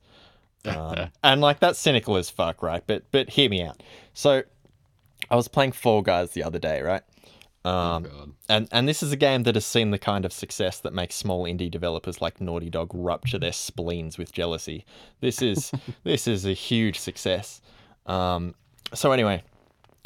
[0.67, 2.83] Um, and like that's cynical as fuck, right?
[2.85, 3.81] But but hear me out.
[4.13, 4.43] So
[5.29, 7.03] I was playing Fall Guys the other day, right?
[7.65, 10.79] Um, oh and and this is a game that has seen the kind of success
[10.81, 14.85] that makes small indie developers like Naughty Dog rupture their spleens with jealousy.
[15.19, 15.71] This is
[16.03, 17.61] this is a huge success.
[18.05, 18.53] Um,
[18.93, 19.41] so anyway,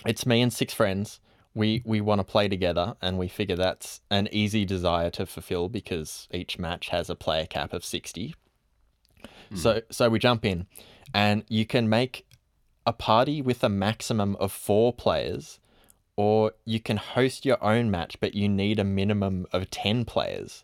[0.06, 1.20] it's me and six friends.
[1.54, 5.68] We we want to play together, and we figure that's an easy desire to fulfill
[5.68, 8.36] because each match has a player cap of sixty.
[9.56, 10.68] So so we jump in,
[11.14, 12.26] and you can make
[12.86, 15.60] a party with a maximum of four players,
[16.16, 20.64] or you can host your own match, but you need a minimum of ten players.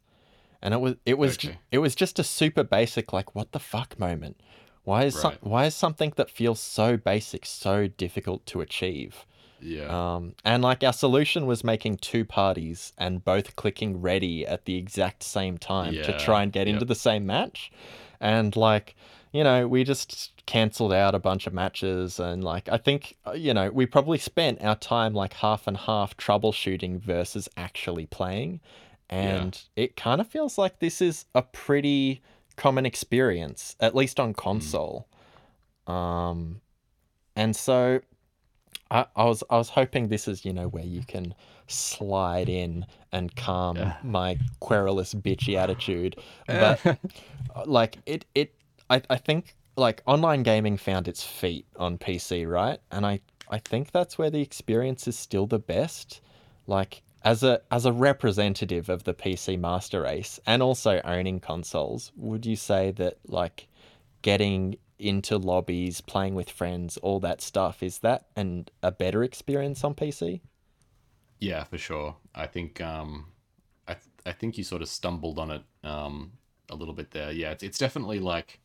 [0.61, 1.57] And it was it was Okay.
[1.71, 4.39] it was just a super basic like what the fuck moment.
[4.83, 9.25] Why is some, why is something that feels so basic so difficult to achieve?
[9.59, 10.15] Yeah.
[10.15, 14.75] Um, and like our solution was making two parties and both clicking ready at the
[14.77, 17.71] exact same time to try and get into the same match.
[18.25, 18.95] And like,
[19.33, 22.19] you know, we just cancelled out a bunch of matches.
[22.19, 25.77] And like, I think, uh, you know, we probably spent our time like half and
[25.77, 28.61] half troubleshooting versus actually playing.
[29.11, 32.23] And it kind of feels like this is a pretty
[32.55, 35.07] common experience, at least on console.
[35.85, 36.61] Um,
[37.35, 38.01] and so
[38.91, 41.33] I, I was I was hoping this is you know where you can
[41.67, 43.95] slide in and calm Yeah.
[44.03, 48.53] my querulous bitchy attitude, but uh, like it it
[48.89, 53.59] I, I think like online gaming found its feet on PC right, and I I
[53.59, 56.21] think that's where the experience is still the best.
[56.67, 62.11] Like as a as a representative of the PC master race and also owning consoles,
[62.15, 63.67] would you say that like
[64.21, 69.83] getting into lobbies, playing with friends, all that stuff, is that an a better experience
[69.83, 70.41] on PC?
[71.39, 72.15] Yeah, for sure.
[72.33, 73.27] I think um,
[73.87, 76.33] I th- I think you sort of stumbled on it um
[76.69, 77.31] a little bit there.
[77.31, 78.59] Yeah, it's it's definitely like.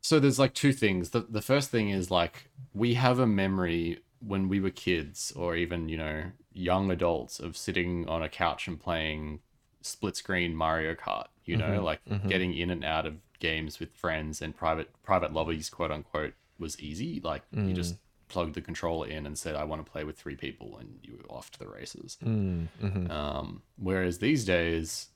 [0.00, 1.10] So there's like two things.
[1.10, 5.56] The the first thing is like we have a memory when we were kids or
[5.56, 9.40] even you know young adults of sitting on a couch and playing
[9.82, 11.26] split screen Mario Kart.
[11.44, 15.68] You know, like getting in and out of games with friends and private private lobbies,
[15.68, 17.20] quote unquote, was easy.
[17.22, 17.96] Like you just
[18.28, 21.18] plugged the controller in and said, "I want to play with three people," and you
[21.18, 22.16] were off to the races.
[22.24, 23.10] Mm-hmm.
[23.10, 25.08] Um, whereas these days,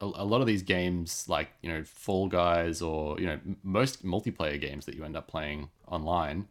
[0.00, 4.04] a, a lot of these games, like you know, Fall Guys or you know, most
[4.04, 6.48] multiplayer games that you end up playing online,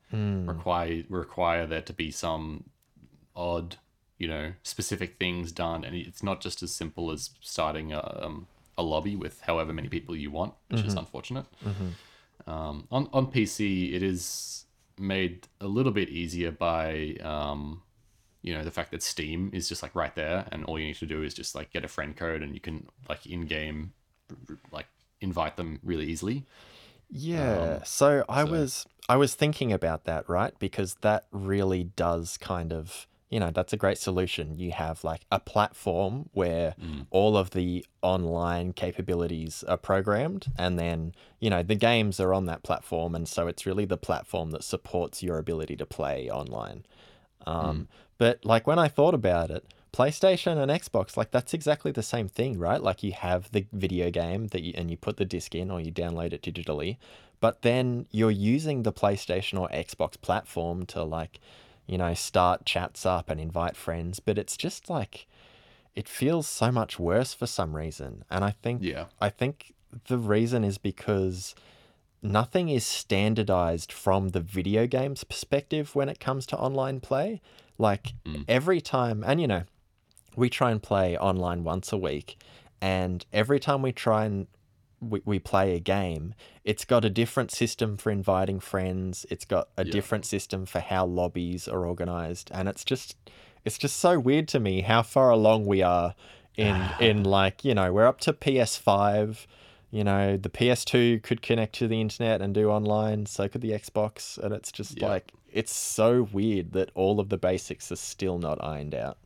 [0.48, 2.66] require require there to be some
[3.36, 3.78] odd,
[4.18, 8.48] you know, specific things done, and it's not just as simple as starting a, um,
[8.78, 11.46] a lobby with however many people you want, which is unfortunate.
[12.48, 14.66] Um, on on PC, it is
[15.00, 17.82] made a little bit easier by um,
[18.42, 20.98] you know the fact that Steam is just like right there, and all you need
[20.98, 23.94] to do is just like get a friend code, and you can like in game
[24.72, 24.88] like
[25.22, 26.46] invite them really easily.
[27.10, 27.84] Yeah.
[27.84, 30.58] so I Um, so- was I was thinking about that, right?
[30.60, 34.46] Because that really does kind of, you know, that's a great solution.
[34.64, 37.08] You have like a platform where Mm.
[37.10, 37.70] all of the
[38.02, 43.28] online capabilities are programmed and then, you know, the games are on that platform and
[43.28, 46.80] so it's really the platform that supports your ability to play online.
[47.46, 47.88] Um,
[48.20, 52.30] But like when I thought about it, PlayStation and Xbox, like that's exactly the same
[52.30, 52.82] thing, right?
[52.90, 55.80] Like you have the video game that you and you put the disc in or
[55.86, 56.98] you download it digitally,
[57.40, 61.40] but then you're using the PlayStation or Xbox platform to like,
[61.88, 65.28] you know, start chats up and invite friends, but it's just like
[65.96, 68.24] it feels so much worse for some reason.
[68.30, 69.06] And I think Yeah.
[69.22, 69.74] I think
[70.08, 71.54] the reason is because
[72.22, 77.42] nothing is standardized from the video games perspective when it comes to online play.
[77.78, 78.46] Like Mm.
[78.48, 79.64] every time, and you know,
[80.36, 82.42] we try and play online once a week,
[82.82, 84.48] and every time we try and
[85.10, 89.26] we, we play a game, it's got a different system for inviting friends.
[89.30, 89.92] It's got a Yeah.
[89.92, 93.16] different system for how lobbies are organized, and it's just
[93.66, 96.16] it's just so weird to me how far along we are
[96.58, 99.46] in in like you know we're up to PS5.
[99.92, 103.72] You know the PS2 could connect to the internet and do online, so could the
[103.72, 105.04] Xbox, and it's just Yeah.
[105.04, 109.18] like it's so weird that all of the basics are still not ironed out.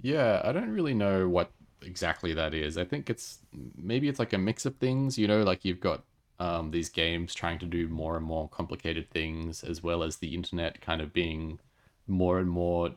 [0.00, 1.50] Yeah, I don't really know what
[1.84, 2.78] exactly that is.
[2.78, 3.38] I think it's
[3.76, 6.04] maybe it's like a mix of things, you know, like you've got
[6.38, 10.34] um, these games trying to do more and more complicated things, as well as the
[10.34, 11.60] internet kind of being
[12.06, 12.88] more and more,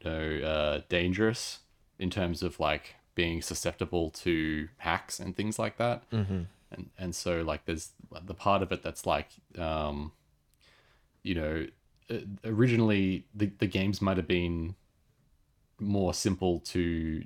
[0.00, 1.60] you know, uh, dangerous
[1.98, 6.08] in terms of like being susceptible to hacks and things like that.
[6.10, 6.42] Mm-hmm.
[6.70, 7.92] And and so like there's
[8.24, 9.28] the part of it that's like,
[9.58, 10.12] um,
[11.22, 11.66] you know,
[12.10, 14.74] uh, originally the the games might have been
[15.78, 17.24] more simple to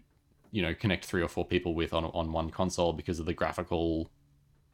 [0.50, 3.34] you know connect three or four people with on on one console because of the
[3.34, 4.10] graphical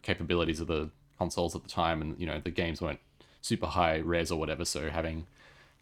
[0.02, 2.00] capabilities of the consoles at the time.
[2.02, 3.00] And you know the games weren't
[3.40, 4.64] super high res or whatever.
[4.64, 5.26] So having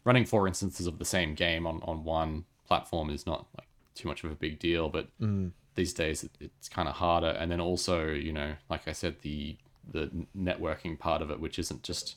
[0.03, 4.07] running four instances of the same game on on one platform is not like too
[4.07, 4.89] much of a big deal.
[4.89, 5.51] But Mm.
[5.75, 7.29] these days it, it's kind of harder.
[7.39, 9.57] And then also you know like i said the
[9.91, 12.15] the networking part of it which isn't just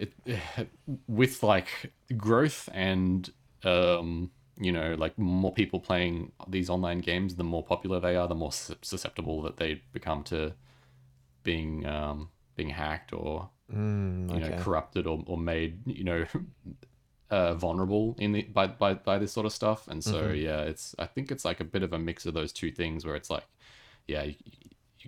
[0.00, 0.12] it
[1.06, 3.30] with like growth and
[3.64, 4.30] um
[4.64, 8.34] you know like more people playing these online games the more popular they are the
[8.34, 10.54] more susceptible that they become to
[11.44, 16.26] being um being hacked or Mm, you know corrupted or, or made you know
[17.30, 20.36] uh, vulnerable in the by, by by this sort of stuff and so Mhm.
[20.36, 23.06] yeah it's i think it's like a bit of a mix of those two things
[23.06, 23.46] where it's like
[24.08, 24.36] yeah you,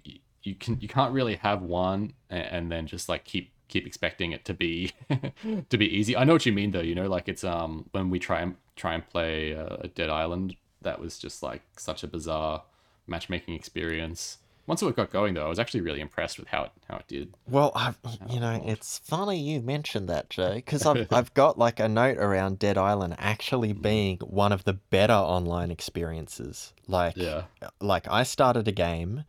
[0.05, 3.87] you, you can you can't really have one and, and then just like keep keep
[3.89, 4.93] expecting it to be
[5.69, 6.17] to be easy.
[6.17, 8.55] I know what you mean though you know like it's um when we try and
[8.77, 12.63] try and play uh, dead island that was just like such a bizarre
[13.09, 14.39] matchmaking experience.
[14.67, 17.07] Once it got going though i was actually really impressed with how it how it
[17.09, 17.35] did.
[17.49, 17.99] Well, I've,
[18.31, 22.19] you know, it's funny you mentioned that, Joe, because I've I've got like a note
[22.19, 26.73] around Dead Island actually being one of the better online experiences.
[26.87, 27.43] Like, yeah.
[27.81, 29.25] like I started a game,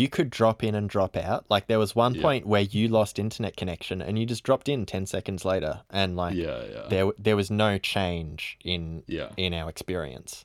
[0.00, 1.46] you could drop in and drop out.
[1.48, 2.22] Like there was one Yeah.
[2.26, 6.16] point where you lost internet connection and you just dropped in ten seconds later, and
[6.16, 10.44] like yeah yeah there there was no change in yeah in our experience.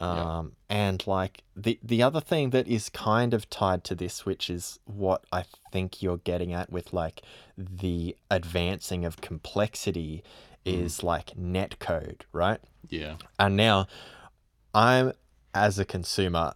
[0.00, 4.48] Um, and like the the other thing that is kind of tied to this, which
[4.48, 7.20] is what I think you're getting at with like
[7.56, 10.22] the advancing of complexity,
[10.66, 10.84] Mm.
[10.84, 12.60] is like netcode, right?
[12.90, 13.86] yeah And now
[14.74, 15.12] I'm
[15.54, 16.52] as a consumer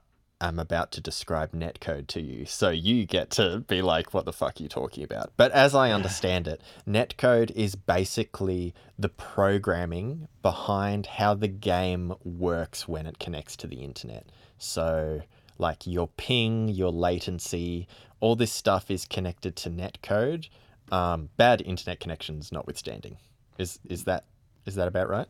[0.48, 2.46] am about to describe netcode to you.
[2.46, 5.32] So you get to be like, what the fuck are you talking about?
[5.36, 12.88] But as I understand it, netcode is basically the programming behind how the game works
[12.88, 14.26] when it connects to the internet.
[14.58, 15.22] So
[15.58, 17.86] like your ping, your latency,
[18.20, 20.48] all this stuff is connected to netcode.
[20.90, 23.16] Um, bad internet connections notwithstanding.
[23.58, 24.24] Is is that
[24.66, 25.28] is that about right?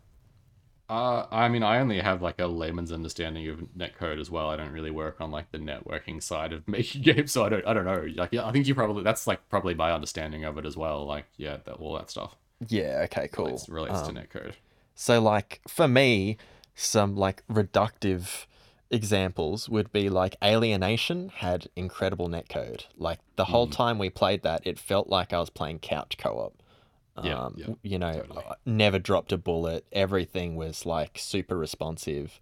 [0.92, 4.50] Uh, I mean, I only have like a layman's understanding of netcode as well.
[4.50, 7.66] I don't really work on like the networking side of making games, so I don't,
[7.66, 8.07] I don't know.
[8.14, 11.07] Like, yeah, I think you probably that's like probably my understanding of it as well.
[11.07, 12.37] Like, yeah, that, all that stuff
[12.68, 13.46] Yeah, okay, cool.
[13.46, 14.55] relates, relates Um, to netcode.
[14.94, 16.37] So, like, for me,
[16.74, 18.44] some like reductive
[18.90, 22.85] examples would be like Alienation had incredible netcode.
[22.98, 23.72] Like, the whole Mm.
[23.72, 26.62] time we played that, it felt like I was playing couch co op.
[27.22, 28.44] Yeah, Um, yeah, you know, totally.
[28.64, 29.85] Never dropped a bullet.
[29.92, 32.40] Everything was like super responsive.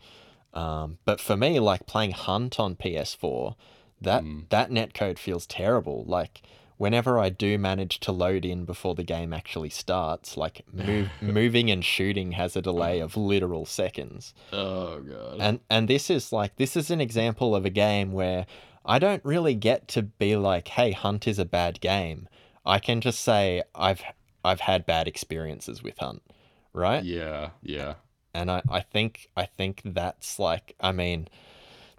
[0.53, 3.57] Um, but for me, like playing Hunt on PS4,
[4.01, 4.49] that Mm.
[4.51, 6.05] that netcode feels terrible.
[6.07, 6.43] Like
[6.77, 11.71] whenever I do manage to load in before the game actually starts, like move, moving
[11.71, 14.35] and shooting has a delay of literal seconds.
[14.53, 15.37] Oh god.
[15.41, 18.47] And and this is like this is an example of a game where
[18.85, 22.29] I don't really get to be like, "Hey, Hunt is a bad game."
[22.65, 24.03] I can just say I've
[24.45, 26.23] I've had bad experiences with Hunt,
[26.73, 27.05] right?
[27.05, 27.95] yeah, yeah,
[28.35, 31.29] And I I think I think that's like I mean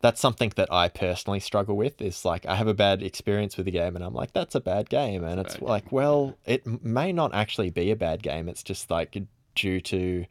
[0.02, 3.66] that's something that I personally struggle with is like I have a bad experience with
[3.68, 5.24] the game and I'm like that's a bad game.
[5.24, 8.50] And it's Bad like game, well it may not actually be a bad game.
[8.50, 9.18] It's just like
[9.56, 10.26] due to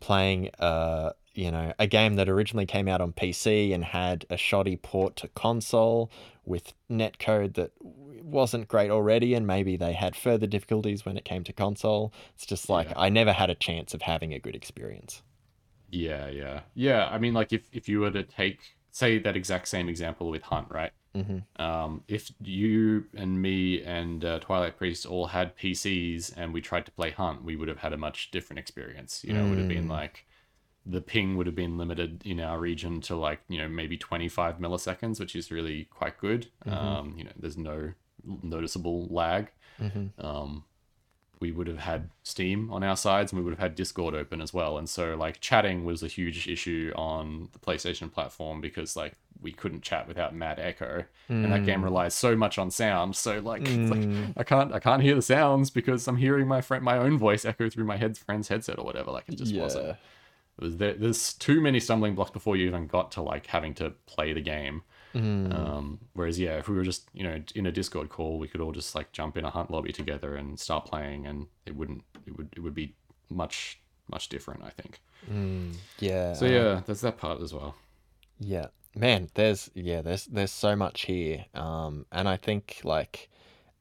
[0.00, 4.36] playing uh you know a game that originally came out on PC and had a
[4.36, 6.10] shoddy port to console
[6.44, 11.44] with netcode that wasn't great already and maybe they had further difficulties when it came
[11.44, 12.94] to console it's just like Yeah.
[12.98, 15.22] I never had a chance of having a good experience
[15.92, 17.08] yeah, yeah, yeah.
[17.10, 18.60] I mean, like if if you were to take
[18.92, 20.92] say that exact same example with Hunt, right?
[21.16, 21.60] Mm-hmm.
[21.60, 26.86] Um, if you and me and uh, Twilight Priest all had PCs and we tried
[26.86, 29.24] to play Hunt, we would have had a much different experience.
[29.24, 29.90] You know, it would have been Mm.
[29.90, 30.26] like
[30.86, 34.58] the ping would have been limited in our region to like you know maybe 25
[34.58, 36.48] milliseconds, which is really quite good.
[36.66, 36.76] Mm-hmm.
[36.76, 37.92] Um, you know, there's no
[38.24, 39.50] noticeable lag.
[39.80, 40.24] Mm-hmm.
[40.24, 40.64] Um,
[41.40, 44.42] we would have had Steam on our sides and we would have had Discord open
[44.42, 44.76] as well.
[44.76, 49.50] And so like chatting was a huge issue on the PlayStation platform because like we
[49.50, 51.04] couldn't chat without mad echo.
[51.28, 53.16] And that game relies so much on sound.
[53.16, 54.32] So like, it's like Mm.
[54.36, 57.44] I can't I can't hear the sounds because I'm hearing my friend my own voice
[57.44, 59.10] echo through my head friend's headset or whatever.
[59.10, 59.84] Like it just wasn't.
[59.86, 59.90] Yeah.
[59.92, 59.96] It
[60.60, 63.90] was there, there's too many stumbling blocks before you even got to like having to
[64.06, 64.82] play the game.
[65.14, 65.52] Mm.
[65.52, 68.60] Um, whereas yeah, if we were just you know in a Discord call, we could
[68.60, 72.04] all just like jump in a hunt lobby together and start playing, and it wouldn't
[72.26, 72.94] it would it would be
[73.28, 73.80] much
[74.10, 75.00] much different, I think.
[75.30, 75.74] Mm.
[75.98, 76.34] Yeah.
[76.34, 77.74] So um, yeah, there's that part as well.
[78.38, 78.66] Yeah.
[78.94, 81.44] Man, there's yeah, there's there's so much here.
[81.54, 83.28] Um and I think like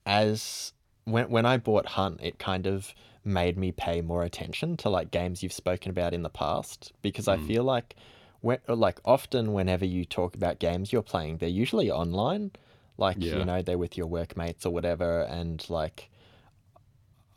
[0.05, 0.73] as
[1.05, 2.93] when when I bought Hunt, it kind of
[3.23, 7.27] made me pay more attention to like games you've spoken about in the past because
[7.27, 7.47] I Mm.
[7.47, 7.95] feel like
[8.41, 12.51] when like often whenever you talk about games you're playing, they're usually online.
[12.97, 13.37] Like, Yeah.
[13.37, 16.09] you know, they're with your workmates or whatever and like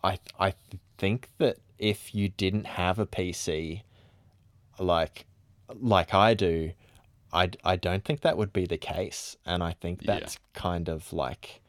[0.04, 0.54] I I
[0.98, 3.82] think that if you didn't have a PC
[4.78, 5.26] like
[5.80, 6.72] like I do,
[7.32, 9.36] I, I don't think that would be the case.
[9.46, 10.14] And I think Yeah.
[10.14, 11.60] that's kind of like,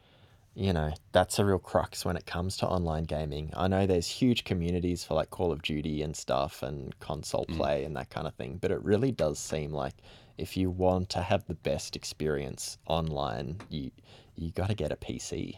[0.56, 3.52] you know, that's a real crux when it comes to online gaming.
[3.56, 7.58] I know there's huge communities for like Call of Duty and stuff and console Mm.
[7.58, 9.96] play and that kind of thing, but it really does seem like
[10.38, 13.92] if you want to have the best experience online, you
[14.36, 15.58] you got to get a PC.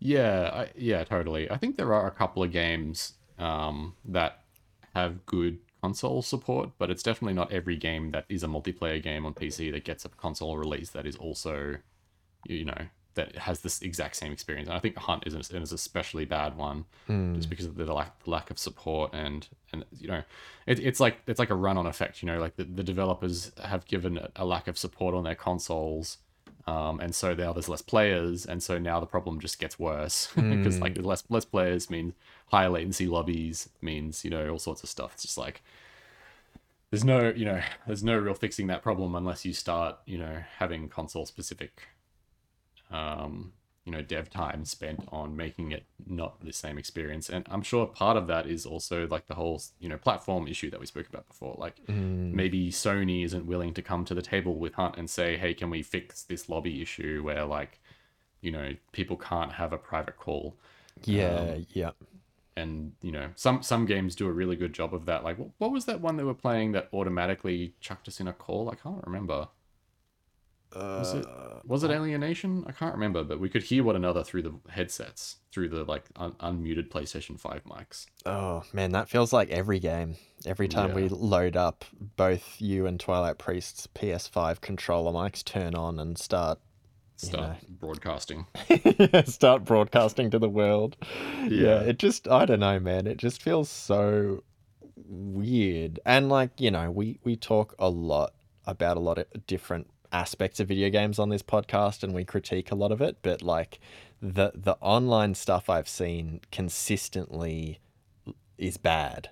[0.00, 1.50] Yeah, I, yeah, totally.
[1.50, 4.44] I think there are a couple of games um, that
[4.94, 9.26] have good console support, but it's definitely not every game that is a multiplayer game
[9.26, 11.76] on PC that gets a console release that is also,
[12.46, 12.86] you know,
[13.18, 14.68] that has this exact same experience.
[14.68, 16.84] And I think Hunt is an, is especially bad one,
[17.34, 20.22] just because of the lack, lack of support and and you know,
[20.66, 22.22] it, it's like it's like a run-on effect.
[22.22, 25.34] You know, like the, the developers have given a, a lack of support on their
[25.34, 26.18] consoles.
[26.66, 30.28] Um, and so now there's less players, and so now the problem just gets worse
[30.36, 32.14] because like less less players means
[32.48, 35.12] higher latency lobbies means you know all sorts of stuff.
[35.14, 35.62] It's just like
[36.90, 40.42] there's no you know there's no real fixing that problem unless you start you know
[40.58, 41.88] having console specific
[42.90, 43.52] um,
[43.84, 47.28] you know dev time spent on making it not the same experience.
[47.30, 50.70] And I'm sure part of that is also like the whole you know platform issue
[50.70, 51.56] that we spoke about before.
[51.58, 51.80] Like
[52.32, 55.70] maybe Sony isn't willing to come to the table with Hunt and say, hey, can
[55.70, 57.80] we fix this lobby issue where like
[58.40, 60.56] you know people can't have a private call
[61.04, 61.90] Yeah, yeah.
[62.56, 65.50] and you know some some games do a really good job of that like what,
[65.58, 68.74] what was that one they were playing that automatically chucked us in a call i
[68.74, 69.48] can't remember
[70.74, 74.22] was it uh, was it alienation i can't remember but we could hear one another
[74.22, 79.32] through the headsets through the like un- unmuted playstation 5 mics Oh man, that feels
[79.32, 80.16] like every game.
[80.44, 85.98] Every time we load up, both you and Twilight Priest's PS5 controller mics turn on
[85.98, 86.58] and start
[87.16, 88.46] start broadcasting
[89.24, 90.96] start broadcasting to the world.
[91.44, 91.48] Yeah.
[91.48, 91.80] Yeah.
[91.80, 93.06] it just I don't know, man.
[93.06, 94.42] It just feels so
[94.96, 96.00] weird.
[96.04, 98.34] And like, you know, we we talk a lot
[98.66, 102.70] about a lot of different aspects of video games on this podcast and we critique
[102.70, 103.78] a lot of it, but like
[104.20, 107.78] the the online stuff I've seen consistently
[108.56, 109.30] is bad.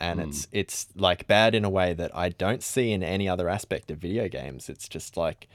[0.00, 0.28] And hmm.
[0.28, 3.90] it's it's like bad in a way that I don't see in any other aspect
[3.90, 4.68] of video games.
[4.68, 5.48] It's just like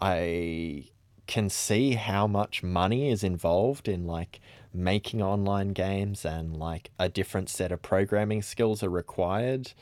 [0.00, 0.86] I
[1.26, 4.40] can see how much money is involved in like
[4.74, 9.72] making online games and like a different set of programming skills are required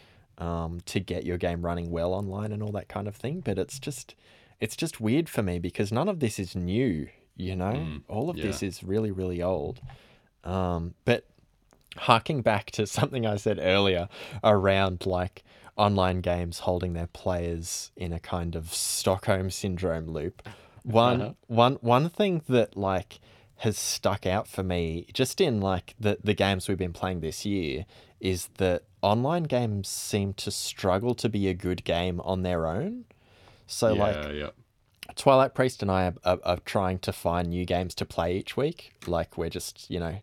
[0.41, 3.41] um, to get your game running well online and all that kind of thing.
[3.41, 4.15] But it's just
[4.61, 7.87] it's just weird for me because none of this is new, you know?
[8.09, 9.81] all of this is really, really old.
[10.45, 11.25] Um, but
[11.97, 14.09] harking back to something I said earlier
[14.43, 15.43] around like
[15.77, 20.43] online games holding their players in a kind of Stockholm syndrome loop.
[20.83, 21.33] One Uh-huh.
[21.47, 23.21] one one thing that like
[23.57, 27.45] has stuck out for me just in like the the games we've been playing this
[27.45, 27.85] year
[28.21, 33.05] is that online games seem to struggle to be a good game on their own.
[33.67, 34.51] So yeah like yeah
[35.17, 38.57] Twilight Priest and I are, are, are trying to find new games to play each
[38.57, 38.93] week.
[39.07, 40.17] Like we're just, you know,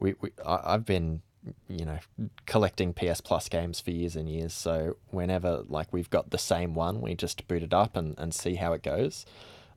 [0.00, 1.22] we, we I, I've been,
[1.68, 1.98] you know,
[2.46, 4.52] collecting PS Plus games for years and years.
[4.52, 8.32] So whenever like we've got the same one, we just boot it up and, and
[8.32, 9.26] see how it goes.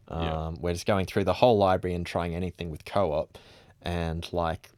[0.07, 0.51] Um, Yeah.
[0.59, 3.37] We're just going through the whole library and trying anything with co-op,
[3.81, 4.69] and like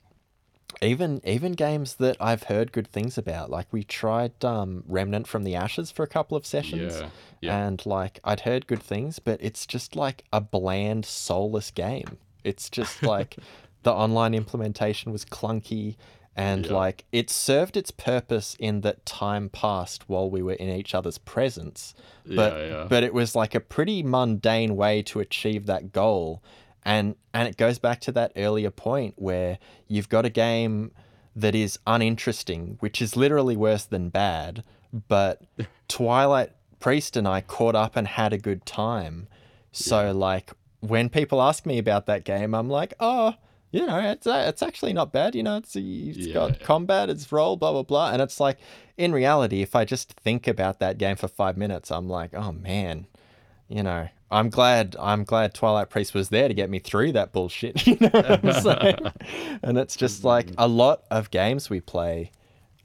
[0.82, 5.44] Even even games that I've heard good things about, like we tried um, Remnant from
[5.44, 7.10] the Ashes for a couple of sessions, Yeah.
[7.42, 7.66] Yeah.
[7.68, 12.18] and like I'd heard good things, but it's just like a bland, soulless game.
[12.44, 13.38] It's just like
[13.84, 15.96] the online implementation was clunky,
[16.36, 16.74] and Yeah.
[16.74, 21.18] like it served its purpose in that time passed while we were in each other's
[21.18, 21.94] presence,
[22.26, 26.42] but but it was like a pretty mundane way to achieve that goal
[26.86, 29.58] and and it goes back to that earlier point where
[29.88, 30.92] you've got a game
[31.36, 34.64] that is uninteresting which is literally worse than bad
[35.08, 35.42] but
[35.88, 39.28] twilight priest and i caught up and had a good time.
[39.72, 43.34] So like when people ask me about that game i'm like oh
[43.72, 46.66] you know it's uh, it's actually not bad you know it's it's Yeah, got yeah.
[46.66, 48.12] combat it's roll blah blah blah.
[48.12, 48.60] And it's like
[48.98, 52.52] in reality if i just think about that game for 5 minutes i'm like oh
[52.52, 53.08] man
[53.68, 57.32] you know, I'm glad I'm glad Twilight Priest was there to get me through that
[57.32, 57.86] bullshit.
[57.88, 59.60] You know what I'm saying?
[59.62, 60.28] and it's just mm-hmm.
[60.28, 62.32] like a lot of games we play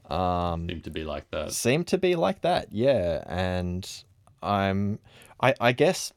[0.09, 1.51] um, Seem to be like that.
[1.51, 3.23] seem to be like that, yeah.
[3.27, 3.89] And
[4.41, 4.99] I'm
[5.41, 6.13] I I guess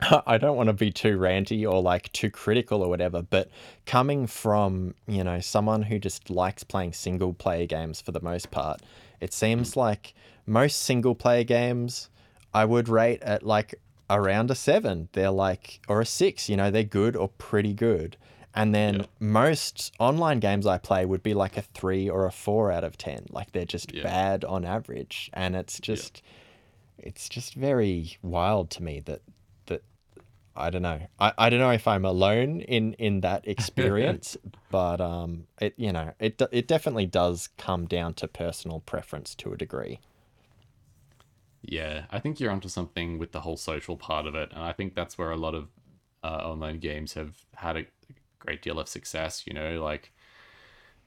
[0.26, 3.50] I don't want to be too ranty or like too critical or whatever, but
[3.86, 8.50] coming from, you know, someone who just likes playing single player games for the most
[8.50, 8.80] part,
[9.20, 9.76] it seems mm.
[9.76, 10.14] like
[10.46, 12.10] most single player games
[12.54, 13.74] I would rate at like
[14.10, 15.08] around a seven.
[15.12, 18.16] They're like, or a six, you know, they're good or pretty good.
[18.54, 19.06] And then Yeah.
[19.20, 22.96] most online games I play would be like a three or a four out of
[22.96, 23.26] 10.
[23.30, 24.02] Like they're just Yeah.
[24.02, 25.30] bad on average.
[25.32, 26.22] And it's just,
[26.98, 29.20] it's just very wild to me that,
[29.66, 29.82] that
[30.56, 31.00] I don't know.
[31.20, 34.36] I, I don't know if I'm alone in, in that experience,
[34.70, 39.52] but um, it, you know, it, it definitely does come down to personal preference to
[39.52, 40.00] a degree.
[41.62, 44.72] Yeah, I think you're onto something with the whole social part of it, and I
[44.72, 45.68] think that's where a lot of
[46.22, 47.84] uh, online games have had a
[48.38, 49.44] great deal of success.
[49.46, 50.12] You know, like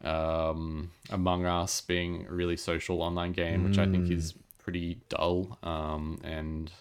[0.04, 5.58] um, Among Us being a really social online game, which I think is pretty dull.
[5.64, 6.72] Um, and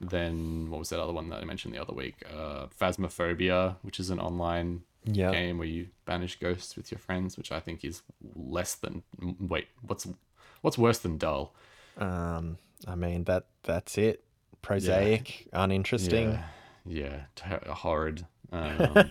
[0.00, 2.22] then what was that other one that I mentioned the other week?
[2.32, 5.32] Uh, Phasmophobia, which is an online Yeah.
[5.32, 8.02] game where you banish ghosts with your friends, which I think is
[8.34, 9.02] less than.
[9.38, 10.06] Wait, what's
[10.62, 11.54] what's worse than dull?
[11.96, 12.56] Um,
[12.86, 14.24] I mean that that's it.
[14.62, 16.38] Prosaic, uninteresting.
[16.86, 18.26] Yeah, yeah, horrid.
[18.52, 19.10] Um,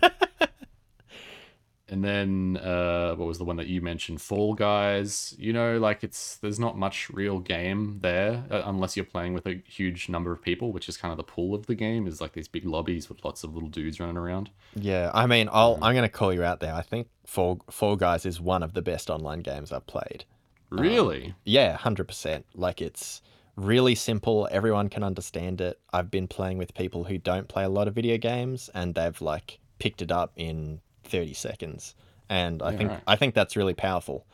[1.88, 4.20] and then uh, what was the one that you mentioned?
[4.20, 5.34] Fall Guys.
[5.38, 9.46] You know, like it's there's not much real game there uh, unless you're playing with
[9.46, 12.06] a huge number of people, which is kind of the pool of the game.
[12.06, 14.50] Is like these big lobbies with lots of little dudes running around.
[14.74, 16.74] Yeah, I mean, I'll I'm gonna call you out there.
[16.74, 20.24] I think Fall Fall Guys is one of the best online games I've played.
[20.70, 21.34] Really?
[21.44, 22.46] Yeah, hundred percent.
[22.54, 23.20] Like it's
[23.66, 24.48] really simple.
[24.50, 25.78] Everyone can understand it.
[25.92, 29.20] I've been playing with people who don't play a lot of video games, and they've
[29.20, 31.94] like picked it up in thirty seconds.
[32.28, 33.02] And I Yeah, think right.
[33.06, 34.26] I think that's really powerful.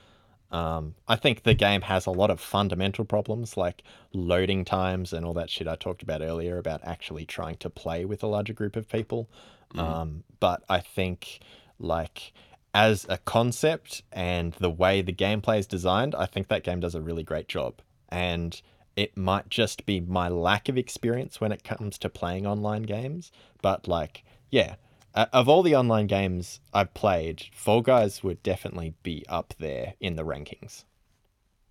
[0.50, 5.26] Um, I think the game has a lot of fundamental problems like loading times and
[5.26, 8.52] all that shit I talked about earlier about actually trying to play with a larger
[8.52, 9.28] group of people.
[9.76, 11.40] Um, but I think
[11.78, 12.32] like
[12.72, 16.94] as a concept and the way the gameplay is designed, I think that game does
[16.94, 17.82] a really great job.
[18.08, 18.60] And
[18.96, 23.30] it might just be my lack of experience when it comes to playing online games,
[23.62, 24.76] but like, yeah,
[25.14, 30.16] of all the online games I've played, Fall Guys would definitely be up there in
[30.16, 30.84] the rankings.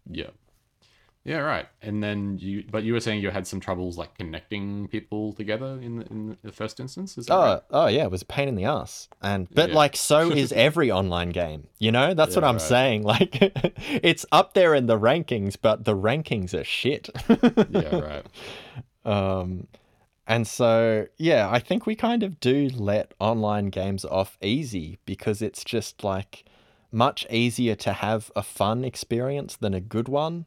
[0.09, 0.29] Yeah.
[1.25, 1.65] Yeah, right.
[1.81, 5.79] And then you, but you were saying you had some troubles like connecting people together
[5.81, 7.17] in the, in the first instance.
[7.17, 7.61] Is that Oh, right?
[7.71, 9.09] oh yeah, it was a pain in the ass.
[9.23, 9.75] And but Yeah.
[9.75, 11.67] like so is every online game.
[11.79, 12.61] You know, that's what I'm right.
[12.61, 13.03] saying.
[13.15, 13.37] Like
[14.03, 17.09] it's up there in the rankings, but the rankings are shit.
[17.69, 18.25] Yeah, right.
[19.03, 19.67] Um,
[20.27, 25.41] and so, yeah, I think we kind of do let online games off easy because
[25.41, 26.45] it's just like
[26.91, 30.45] much easier to have a fun experience than a good one.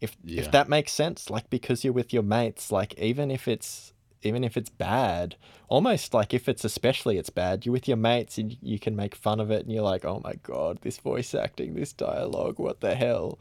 [0.00, 0.40] If Yeah.
[0.42, 3.92] if that makes sense, like because you're with your mates, like even if it's
[4.22, 5.36] even if it's bad,
[5.68, 9.14] almost like if it's especially it's bad, you're with your mates and you can make
[9.14, 12.80] fun of it and you're like, "Oh my god, this voice acting, this dialogue, what
[12.80, 13.38] the hell?"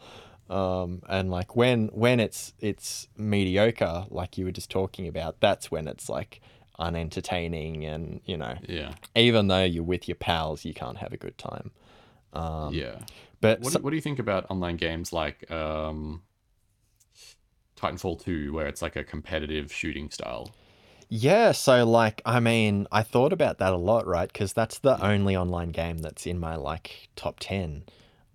[0.49, 5.69] um, and like when when it's it's mediocre like you were just talking about that's
[5.69, 6.41] when it's like
[6.79, 8.93] unentertaining and you know Yeah.
[9.15, 11.71] even though you're with your pals you can't have a good time
[12.33, 12.95] um, yeah.
[13.41, 16.21] but What, so- do, what do you think about online games like um,
[17.79, 20.49] Titanfall 2, where it's like a competitive shooting style?
[21.09, 25.03] yeah so like i mean i thought about that a lot right because that's the
[25.03, 27.83] only online game that's in my like top 10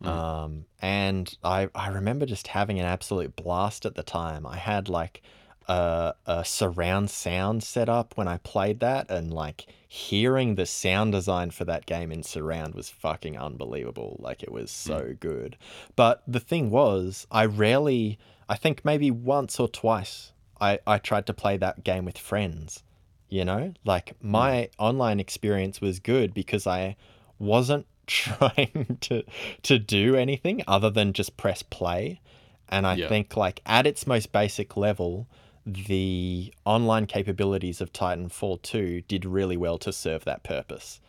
[0.03, 4.88] um and i i remember just having an absolute blast at the time i had
[4.88, 5.22] like
[5.68, 11.51] a, a surround sound setup when I played that, and like hearing the sound design
[11.51, 14.16] for that game in surround was fucking unbelievable.
[14.18, 15.57] Like it was so good.
[15.97, 18.18] But the thing was, I rarely,
[18.49, 22.82] I think maybe once or twice, I, I tried to play that game with friends.
[23.28, 26.97] You know, like my online experience was good because I
[27.38, 29.24] wasn't trying to
[29.62, 32.20] to do anything other than just press play.
[32.68, 33.09] And I Yeah.
[33.09, 35.26] think like at its most basic level,
[35.66, 41.01] the online capabilities of Titanfall 2 did really well to serve that purpose.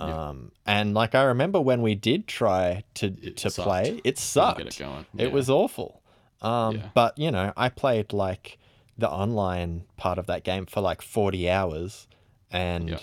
[0.00, 0.28] Yeah.
[0.30, 3.66] Um, and like I remember when we did try to It to sucked.
[3.66, 4.60] play, it sucked.
[4.60, 5.06] it going.
[5.16, 5.99] It was awful.
[6.42, 6.90] Um, Yeah.
[6.94, 8.58] but you know, I played like
[8.98, 12.06] the online part of that game for like 40 hours
[12.50, 12.98] and Yeah.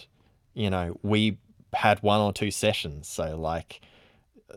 [0.54, 1.38] you know, we
[1.74, 3.82] had one or two sessions, so like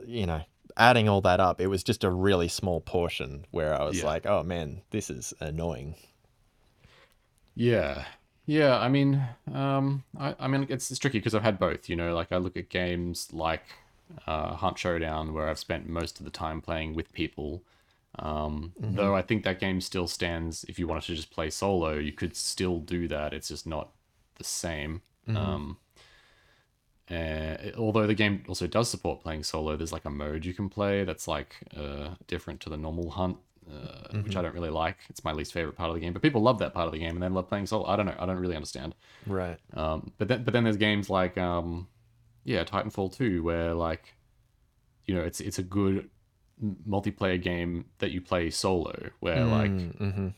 [0.06, 0.42] you know,
[0.76, 4.04] adding all that up, it was just a really small portion where I was Yeah.
[4.04, 5.96] like, "Oh man, this is annoying."
[7.54, 8.04] Yeah.
[8.46, 9.22] Yeah, I mean,
[9.52, 12.38] um, I, I mean, it's, it's tricky because I've had both, you know, like I
[12.38, 13.62] look at games like
[14.26, 17.62] uh, Hunt Showdown where I've spent most of the time playing with people.
[18.18, 21.94] Um, Though I think that game still stands, if you wanted to just play solo,
[21.94, 23.32] you could still do that.
[23.32, 23.90] It's just not
[24.36, 25.02] the same.
[25.36, 25.76] Um,
[27.10, 30.68] uh, although the game also does support playing solo, there's like a mode you can
[30.68, 33.36] play that's like uh, different to the normal hunt,
[33.70, 34.96] uh, which I don't really like.
[35.08, 36.98] It's my least favorite part of the game, but people love that part of the
[36.98, 37.86] game and then love playing solo.
[37.86, 38.16] I don't know.
[38.18, 38.94] I don't really understand.
[39.26, 39.58] Right.
[39.74, 41.88] Um, but then, but then there's games like, um,
[42.44, 44.14] yeah, Titanfall 2, where like,
[45.06, 46.08] you know, it's it's a good
[46.88, 50.28] multiplayer game that you play solo, where like, Mm-hmm.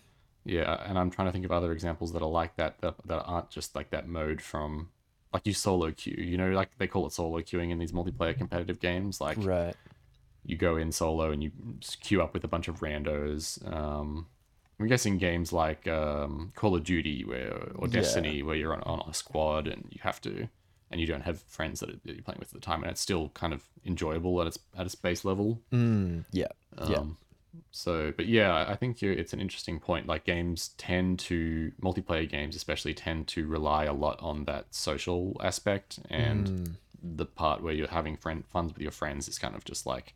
[0.44, 3.22] yeah, and I'm trying to think of other examples that are like that that, that
[3.24, 4.88] aren't just like that mode from
[5.32, 6.16] like you solo queue.
[6.18, 9.20] You know, like they call it solo queuing in these multiplayer competitive games.
[9.20, 9.74] Like Right.
[10.44, 11.50] you go in solo and you
[12.00, 13.64] queue up with a bunch of randos.
[13.72, 14.26] Um,
[14.80, 18.00] I'm guessing games like um, Call of Duty where or Yeah.
[18.00, 20.48] Destiny where you're on, on a squad and you have to,
[20.93, 23.30] and you don't have friends that, you're playing with at the time, and it's still
[23.30, 25.61] kind of enjoyable at its at its base level.
[25.72, 26.47] Mm, yeah.
[26.88, 26.99] Yeah.
[26.99, 27.16] Um,
[27.70, 30.07] So, but yeah, I- think it's an interesting point.
[30.07, 35.36] Like games tend to multiplayer games, especially, tend to rely a lot on that social
[35.43, 36.74] aspect, and Mm.
[37.18, 40.14] the part where you're having friend fun with your friends is kind of just like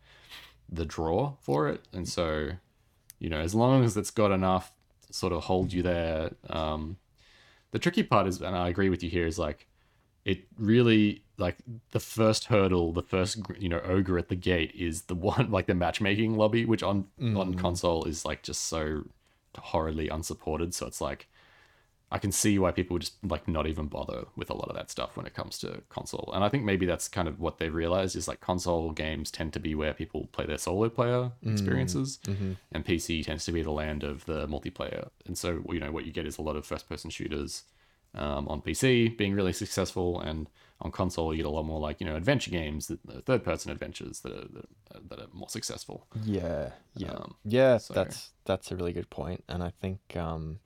[0.69, 1.87] the draw for it.
[1.93, 2.53] And so,
[3.19, 4.73] you know, as long as it's got enough
[5.11, 6.97] sort of hold you there, um,
[7.73, 9.67] the tricky part is, and I agree with you here, is like
[10.27, 11.57] it really like
[11.93, 15.67] the first hurdle, the first you know ogre at the gate is the one like
[15.67, 17.59] the matchmaking lobby, which on on mm.
[17.59, 19.05] console is like just so
[19.57, 20.75] horridly unsupported.
[20.75, 21.29] So it's like
[22.11, 24.75] I can see why people would just like not even bother with a lot of
[24.75, 26.33] that stuff when it comes to console.
[26.35, 29.53] And I think maybe that's kind of what they've realized is like console games tend
[29.53, 31.53] to be where people play their solo player mm.
[31.53, 32.53] experiences, mm-hmm.
[32.73, 35.09] and PC tends to be the land of the multiplayer.
[35.25, 37.63] And so you know what you get is a lot of first person shooters
[38.17, 40.49] um, on PC being really successful, and
[40.81, 43.71] on console you get a lot more like you know adventure games, the third person
[43.73, 46.07] adventures that are, that are, that are more successful.
[46.25, 47.79] Yeah, yeah, Um, yeah.
[47.79, 50.61] so- That's that's a really good point, and I think, um,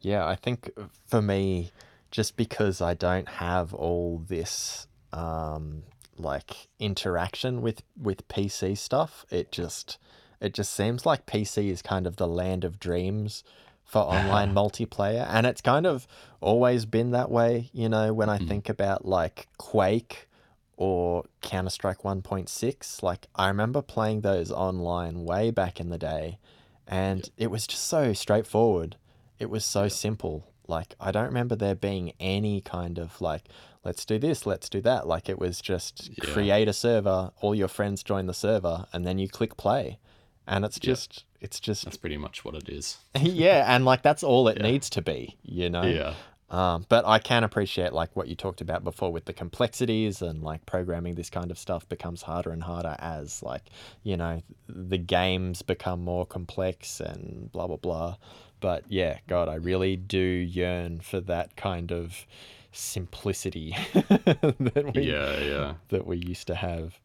[0.00, 0.70] yeah, I think
[1.06, 1.70] for me,
[2.10, 5.84] just because I don't have all this um,
[6.18, 9.98] like interaction with with PC stuff, it just
[10.40, 13.44] it just seems like PC is kind of the land of dreams
[13.84, 16.06] for online multiplayer, and it's kind of
[16.40, 17.70] always been that way.
[17.72, 18.48] You know, when I mm.
[18.48, 20.28] think about like Quake
[20.76, 23.02] or Counter Strike 1.6.
[23.02, 26.38] Like, I remember playing those online way back in the day,
[26.86, 28.96] and it was just so straightforward.
[29.38, 30.48] It was so simple.
[30.66, 33.48] Like, I don't remember there being any kind of like,
[33.84, 35.06] let's do this, let's do that.
[35.06, 36.32] Like, it was just Yeah.
[36.32, 39.98] create a server, all your friends join the server, and then you click play.
[40.46, 40.92] And it's Yeah.
[40.92, 42.98] just, it's just, That's pretty much what it is.
[43.20, 43.64] yeah.
[43.74, 44.64] And like, that's all it Yeah.
[44.70, 45.82] needs to be, you know?
[45.84, 46.14] Yeah.
[46.50, 50.42] Um, but I can appreciate like what you talked about before with the complexities and
[50.42, 53.70] like programming this kind of stuff becomes harder and harder as like
[54.04, 58.16] you know the games become more complex and blah blah blah.
[58.60, 62.24] But yeah, God, I really do yearn for that kind of
[62.70, 65.74] simplicity that we Yeah, yeah.
[65.88, 67.00] that we used to have.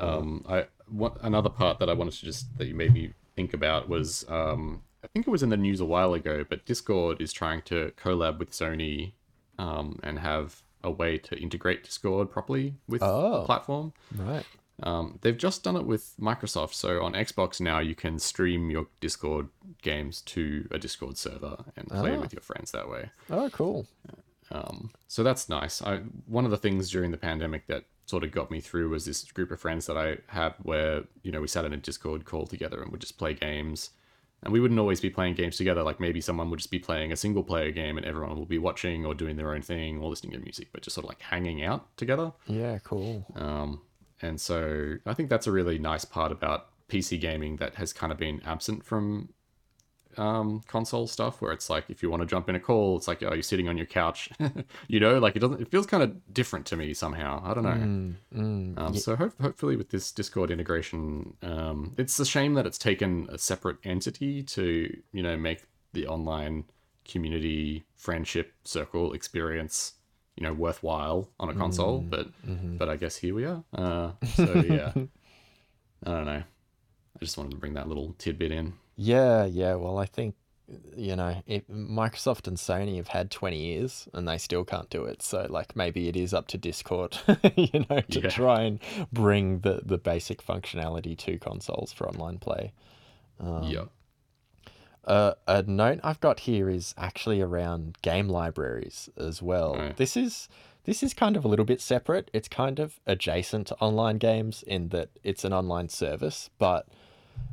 [0.00, 3.52] Um, I one, another part that I wanted to just that you made me think
[3.54, 7.20] about was um, I think it was in the news a while ago, but Discord
[7.20, 9.12] is trying to collab with Sony
[9.58, 13.40] um, and have a way to integrate Discord properly with Oh.
[13.40, 13.92] the platform.
[14.16, 14.44] Right.
[14.84, 16.72] Um, they've just done it with Microsoft.
[16.74, 19.48] So on Xbox now, you can stream your Discord
[19.82, 22.20] games to a Discord server and play Ah.
[22.20, 23.10] with your friends that way.
[23.28, 23.86] Oh, cool.
[24.50, 25.82] Um, so that's nice.
[25.82, 29.04] I one of the things during the pandemic that sort of got me through was
[29.04, 32.24] this group of friends that I had where you know we sat in a Discord
[32.24, 33.90] call together and would just play games.
[34.42, 35.82] and we wouldn't always be playing games together.
[35.82, 38.58] Like maybe someone would just be playing a single player game and everyone will be
[38.58, 41.20] watching or doing their own thing or listening to music, but just sort of like
[41.20, 42.32] hanging out together.
[42.46, 43.26] Yeah, cool.
[43.34, 43.80] Um,
[44.22, 48.12] and so I think that's a really nice part about PC gaming that has kind
[48.12, 49.30] of been absent from
[50.18, 53.08] um, console stuff, where it's like if you want to jump in a call, it's
[53.08, 54.28] like oh you're sitting on your couch,
[54.88, 55.60] you know, like it doesn't.
[55.60, 57.42] It feels kind of different to me somehow.
[57.44, 57.70] I don't know.
[57.70, 62.54] Mm, mm, Um, ye- so ho- hopefully with this Discord integration, um, it's a shame
[62.54, 65.62] that it's taken a separate entity to you know make
[65.92, 66.64] the online
[67.06, 69.94] community friendship circle experience
[70.36, 72.00] you know worthwhile on a console.
[72.00, 72.76] But mhm.
[72.78, 73.64] but I guess here we are.
[73.74, 74.92] Uh, so yeah,
[76.06, 76.42] I don't know.
[76.42, 78.74] I just wanted to bring that little tidbit in.
[79.00, 79.74] Yeah, yeah.
[79.76, 80.34] Well, I think
[80.94, 85.04] you know, it, Microsoft and Sony have had 20 years and they still can't do
[85.04, 85.22] it.
[85.22, 87.16] So, like, maybe it is up to Discord,
[87.56, 88.28] you know, to Yeah.
[88.28, 88.78] try and
[89.10, 92.72] bring the, the basic functionality to consoles for online play.
[93.40, 93.84] Um, yeah.
[95.04, 99.74] Uh, a note I've got here is actually around game libraries as well.
[99.74, 99.96] Right.
[99.96, 100.50] This is
[100.84, 102.30] this is kind of a little bit separate.
[102.34, 106.88] It's kind of adjacent to online games in that it's an online service, but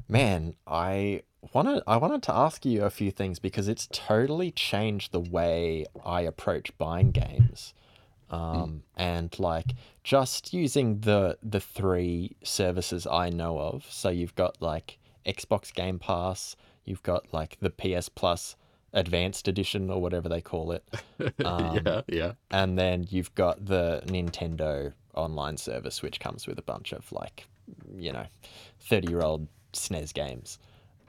[0.08, 1.24] man, I
[1.54, 5.86] wanted I wanted to ask you a few things because it's totally changed the way
[6.06, 7.74] I approach buying games.
[8.30, 13.86] Um, and like just using the the three services I know of.
[13.90, 16.56] So you've got like Xbox Game Pass,
[16.86, 18.56] you've got like the PS Plus
[18.94, 20.84] Advanced Edition or whatever they call it.
[21.46, 26.62] Um, yeah, yeah, and then you've got the Nintendo online service, which comes with a
[26.62, 27.46] bunch of like,
[27.96, 28.26] you know,
[28.80, 30.60] thirty-year-old SNES games.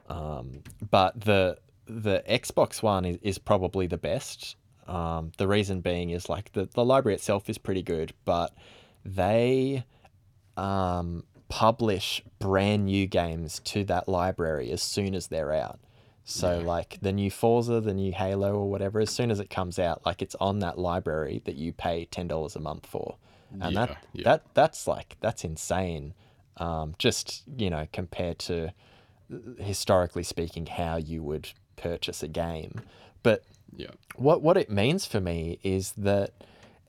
[0.09, 4.55] Um, but the the Xbox one is, is probably the best.
[4.87, 8.53] Um, the reason being is like the, the library itself is pretty good, but
[9.05, 9.83] they
[10.55, 15.79] um, publish brand new games to that library as soon as they're out.
[16.23, 16.65] So Yeah.
[16.65, 20.05] like the new Forza, the new Halo or whatever, as soon as it comes out,
[20.05, 23.15] like it's on that library that you pay ten dollars a month for,
[23.61, 24.23] and yeah, that yeah.
[24.23, 26.13] that that's like that's insane.
[26.59, 28.73] Um, just you know compared to
[29.59, 32.81] historically speaking how you would purchase a game,
[33.23, 33.43] but
[33.75, 36.31] yeah, what what it means for me is that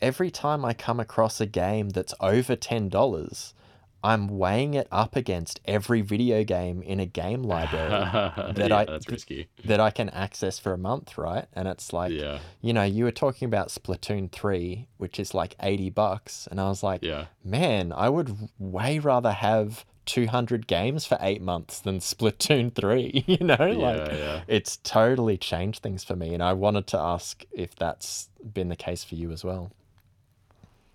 [0.01, 3.55] every time I come across a game that's over ten dollars,
[4.03, 7.91] I'm weighing it up against every video game in a game library
[8.55, 9.49] that I- that's risky.
[9.65, 11.47] that I can access for a month, right?
[11.53, 15.57] And it's like, yeah, you know, you were talking about Splatoon 3, which is like
[15.61, 16.47] 80 bucks.
[16.51, 21.43] And I was like, yeah, man, I would way rather have 200 games for eight
[21.43, 23.57] months than Splatoon 3, you know?
[23.57, 24.41] like, yeah, yeah.
[24.47, 26.35] it's totally changed things for me.
[26.35, 29.73] And I wanted to ask if that's been the case for you as well.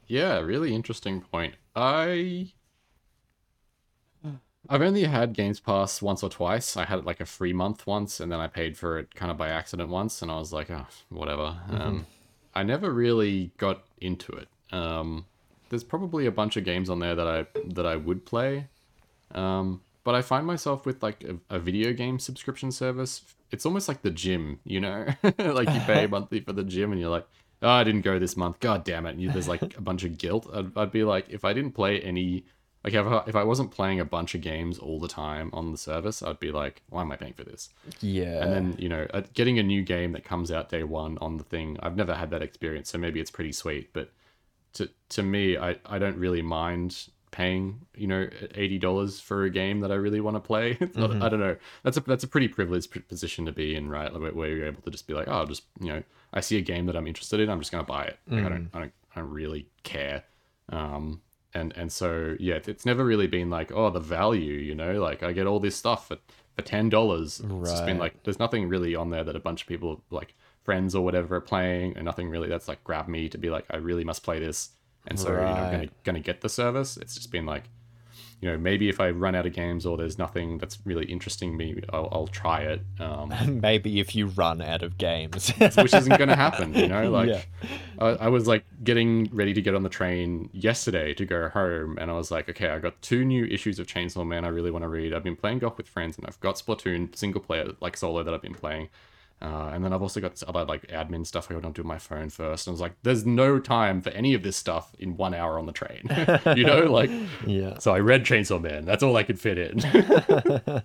[0.08, 1.56] Yeah, really interesting point.
[1.76, 2.54] I
[4.70, 6.78] I've only had Games Pass once or twice.
[6.78, 9.30] I had it like a free month once, and then I paid for it kind
[9.30, 11.58] of by accident once, and I was like, oh, whatever.
[11.70, 12.06] Um,
[12.56, 14.48] I never really got into it.
[14.72, 15.26] Um,
[15.70, 18.68] there's probably a bunch of games on there that I that I would play,
[19.34, 23.22] um, but I find myself with like a, a video game subscription service.
[23.52, 25.08] It's almost like the gym, you know,
[25.38, 27.28] like you pay monthly for the gym, and you're like,
[27.62, 28.60] oh, I didn't go this month.
[28.60, 29.12] God damn it!
[29.12, 30.48] And you, there's like a bunch of guilt.
[30.54, 32.46] I'd, I'd be like, if I didn't play any,
[32.84, 35.72] like if I, if I wasn't playing a bunch of games all the time on
[35.72, 37.70] the service, I'd be like, why am I paying for this?
[38.02, 38.44] Yeah.
[38.44, 41.38] And then you know, uh, getting a new game that comes out day one on
[41.38, 43.94] the thing, I've never had that experience, so maybe it's pretty sweet.
[43.94, 44.12] But
[44.74, 49.50] to to me, I I don't really mind paying you know eighty dollars for a
[49.50, 50.78] game that I really want to play.
[50.96, 51.56] Not, I don't know.
[51.84, 54.14] That's a that's a pretty privileged position to be in, right?
[54.14, 56.04] Like, where you're able to just be like, oh, I'll just you know,
[56.34, 58.20] I see a game that I'm interested in, I'm just gonna buy it.
[58.28, 60.24] Like, I don't I don't I don't really care.
[60.70, 61.22] Um,
[61.54, 65.24] and and so yeah, it's never really been like oh the value, you know, like
[65.24, 66.18] I get all this stuff for
[66.56, 67.42] for ten dollars.
[67.44, 67.62] Right.
[67.62, 70.36] It's just been like there's nothing really on there that a bunch of people like
[70.64, 73.66] friends or whatever are playing, and nothing really that's like grabbed me to be like
[73.70, 74.70] I really must play this.
[75.08, 76.98] And so you know I'm gonna gonna get the service.
[76.98, 77.64] It's just been like
[78.44, 81.56] you know maybe if I run out of games or there's nothing that's really interesting
[81.56, 82.82] me, I'll, I'll try it.
[83.00, 85.50] Um, Maybe if you run out of games.
[85.78, 87.10] which isn't going to happen, you know?
[87.14, 87.42] Like, Yeah.
[88.00, 91.98] I, I was like getting ready to get on the train yesterday to go home,
[92.02, 94.72] and I was like, okay, I got two new issues of Chainsaw Man I really
[94.72, 95.14] want to read.
[95.14, 98.34] I've been playing golf with friends, and I've got Splatoon single player, like solo, that
[98.34, 98.90] I've been playing.
[99.42, 101.82] Uh, and then I've also got this other like admin stuff I want to do
[101.82, 102.66] on my phone first.
[102.66, 105.60] And I was like, there's no time for any of this stuff in one hour
[105.60, 106.04] on the train,
[106.58, 106.90] you know?
[106.90, 107.10] Like,
[107.46, 107.78] yeah.
[107.80, 108.86] so I read Chainsaw Man.
[108.86, 109.80] That's all I could fit in.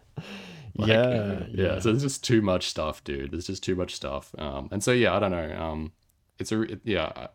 [0.77, 1.01] Like, yeah.
[1.01, 1.79] uh, yeah.
[1.81, 3.33] So there's just too much stuff, dude.
[3.33, 4.33] There's just too much stuff.
[4.39, 5.57] Um, and so yeah, I don't know.
[5.61, 5.93] Um,
[6.39, 7.29] it's a it- yeah.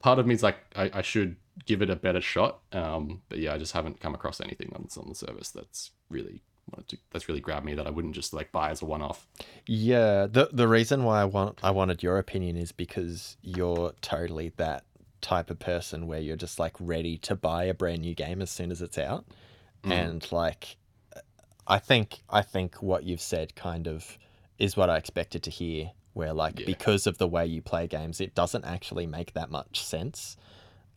[0.00, 2.60] Part of me is like I, I should give it a better shot.
[2.72, 6.42] Um, but yeah, I just haven't come across anything on on the service that's really
[7.12, 9.26] that's really grabbed me that I wouldn't just like buy as a one-off.
[9.66, 14.52] Yeah, the the reason why I want I wanted your opinion is because you're totally
[14.56, 14.84] that
[15.20, 18.50] type of person where you're just like ready to buy a brand new game as
[18.50, 19.24] soon as it's out.
[19.82, 19.92] Mm.
[19.92, 20.76] And like
[21.66, 24.18] I think I think what you've said kind of
[24.58, 26.66] is what I expected to hear where like Yeah.
[26.66, 30.36] because of the way you play games it doesn't actually make that much sense.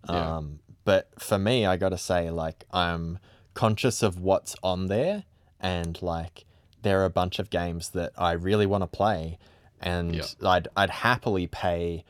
[0.09, 0.37] Yeah.
[0.37, 3.19] Um but for me I got to say like I'm
[3.53, 5.23] conscious of what's on there
[5.59, 6.45] and like
[6.81, 9.37] there are a bunch of games that I really want to play
[9.81, 10.23] and Yeah.
[10.43, 12.03] I'd I'd happily pay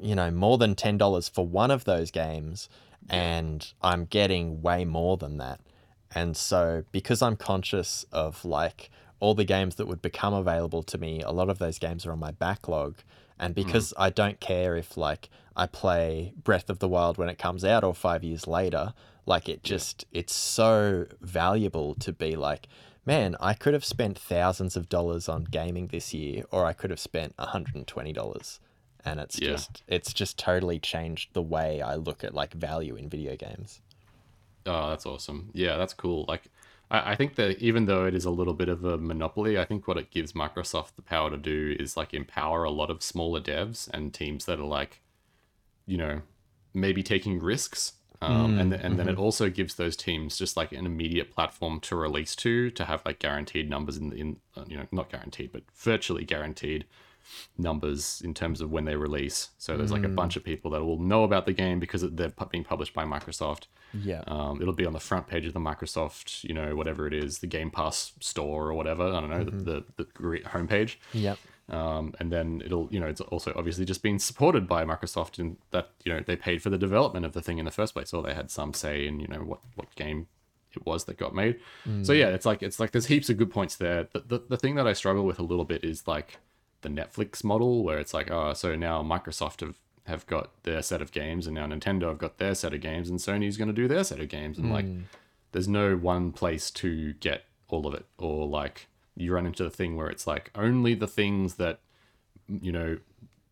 [0.00, 2.68] you know more than $10 for one of those games
[3.10, 5.60] and I'm getting way more than that.
[6.14, 10.98] And so because I'm conscious of like all the games that would become available to
[10.98, 12.96] me, a lot of those games are on my backlog.
[13.38, 13.62] And hmm.
[13.62, 17.64] because I don't care if like I play Breath of the Wild when it comes
[17.64, 18.94] out or 5 years later,
[19.26, 22.68] like it just it's so valuable to be like
[23.06, 26.88] man, I could have spent thousands of dollars on gaming this year or I could
[26.88, 28.58] have spent $120
[29.04, 29.50] and it's Yeah.
[29.50, 33.80] just it's just totally changed the way I look at like value in video games.
[34.66, 35.50] Oh, that's awesome.
[35.52, 36.24] Yeah, that's cool.
[36.26, 36.44] Like,
[36.90, 39.66] I, I think that even though it is a little bit of a monopoly, I
[39.66, 43.02] think what it gives Microsoft the power to do is like empower a lot of
[43.02, 45.02] smaller devs and teams that are like,
[45.86, 46.22] you know,
[46.72, 47.92] maybe taking risks.
[48.22, 51.80] Um, and th- and then it also gives those teams just like an immediate platform
[51.80, 55.52] to release to to have like guaranteed numbers in in uh, you know not guaranteed
[55.52, 56.86] but virtually guaranteed
[57.56, 59.50] numbers in terms of when they release.
[59.58, 62.28] So there's like a bunch of people that will know about the game because they're
[62.30, 63.66] pu- being published by Microsoft.
[63.94, 64.22] Yeah.
[64.26, 67.38] Um, it'll be on the front page of the Microsoft, you know, whatever it is,
[67.38, 69.04] the Game Pass store or whatever.
[69.04, 70.96] I don't know, the, the, the great homepage.
[71.12, 71.38] Yep.
[71.68, 75.56] Um, and then it'll, you know, it's also obviously just being supported by Microsoft in
[75.70, 78.12] that, you know, they paid for the development of the thing in the first place,
[78.12, 80.26] or they had some say in, you know, what, what game
[80.72, 81.58] it was that got made.
[82.04, 84.08] So yeah, it's like, it's like there's heaps of good points there.
[84.12, 86.38] The, the, the thing that I struggle with a little bit is like
[86.82, 91.00] the Netflix model where it's like, oh, so now Microsoft have, have got their set
[91.00, 93.74] of games and now Nintendo have got their set of games and Sony's going to
[93.74, 94.58] do their set of games.
[94.58, 94.84] And like,
[95.52, 99.70] there's no one place to get all of it or like you run into the
[99.70, 101.80] thing where it's like only the things that
[102.48, 102.98] you know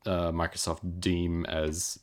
[0.06, 1.98] uh, microsoft deem as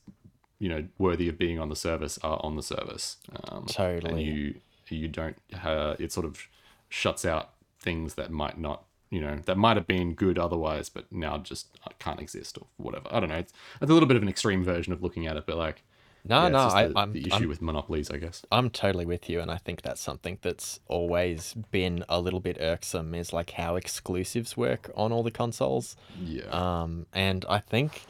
[0.59, 3.17] you know worthy of being on the service are on the service.
[3.45, 4.11] Um, totally.
[4.11, 4.55] and you
[4.89, 6.47] you don't uh, it sort of
[6.89, 11.05] shuts out things that might not you know that might have been good otherwise but
[11.11, 11.67] now just
[11.99, 13.07] can't exist or whatever.
[13.11, 13.35] I don't know.
[13.35, 15.83] It's, it's a little bit of an extreme version of looking at it but like
[16.25, 18.43] No, yeah, no, I, the, I'm, the issue I'm, with monopolies i guess.
[18.51, 22.57] I'm totally with you, and I think that's something that's always been a little bit
[22.59, 25.95] irksome is like how exclusives work on all the consoles.
[26.23, 26.43] yeah.
[26.49, 28.03] Um, and I think,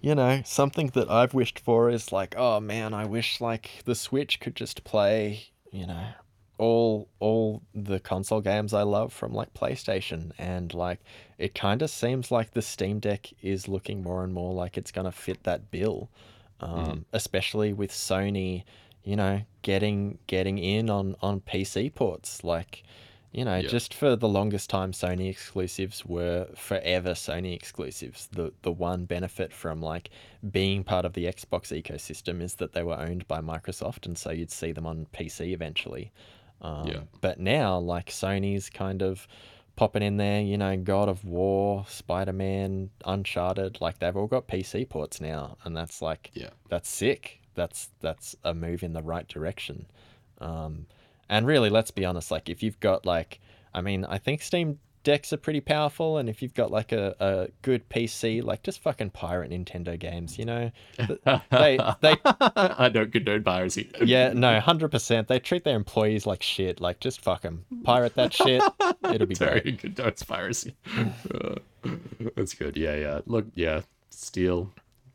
[0.00, 3.94] you know, something that I've wished for is like, oh man, I wish like the
[3.94, 6.08] Switch could just play, you know,
[6.58, 11.00] all all the console games I love from like PlayStation, and like
[11.38, 14.92] it kind of seems like the Steam Deck is looking more and more like it's
[14.92, 16.10] gonna fit that bill,
[16.60, 18.64] um, especially with Sony,
[19.04, 22.84] you know, getting getting in on on PC ports, like.
[23.30, 28.26] You know, just for the longest time, Sony exclusives were forever Sony exclusives.
[28.32, 30.08] The the one benefit from like
[30.50, 34.30] being part of the Xbox ecosystem is that they were owned by Microsoft, and so
[34.30, 36.10] you'd see them on PC eventually.
[36.62, 37.00] Um, Yeah.
[37.20, 39.28] But now, like Sony's kind of
[39.78, 44.48] popping in there, you know, God of War, Spider Man, Uncharted, like they've all got
[44.48, 47.40] PC ports now, and that's like yeah that's sick.
[47.54, 49.86] That's that's a move in the right direction.
[50.40, 50.86] Um,
[51.28, 52.30] and really, let's be honest.
[52.30, 53.40] Like, if you've got like,
[53.72, 57.14] I mean, I think Steam decks are pretty powerful, and if you've got like a,
[57.20, 60.38] a good PC, like just fucking pirate Nintendo games.
[60.38, 60.70] You know,
[61.50, 63.90] they they I don't condone piracy.
[64.04, 65.28] yeah no hundred percent.
[65.28, 66.80] They treat their employees like shit.
[66.80, 68.62] Like just fuck them, pirate that shit.
[69.12, 69.94] It'll be Very great.
[69.94, 70.74] condones piracy.
[71.32, 71.56] Uh,
[72.36, 72.76] that's good.
[72.76, 73.20] Yeah, yeah.
[73.26, 73.82] Look, yeah.
[74.10, 74.72] Steal,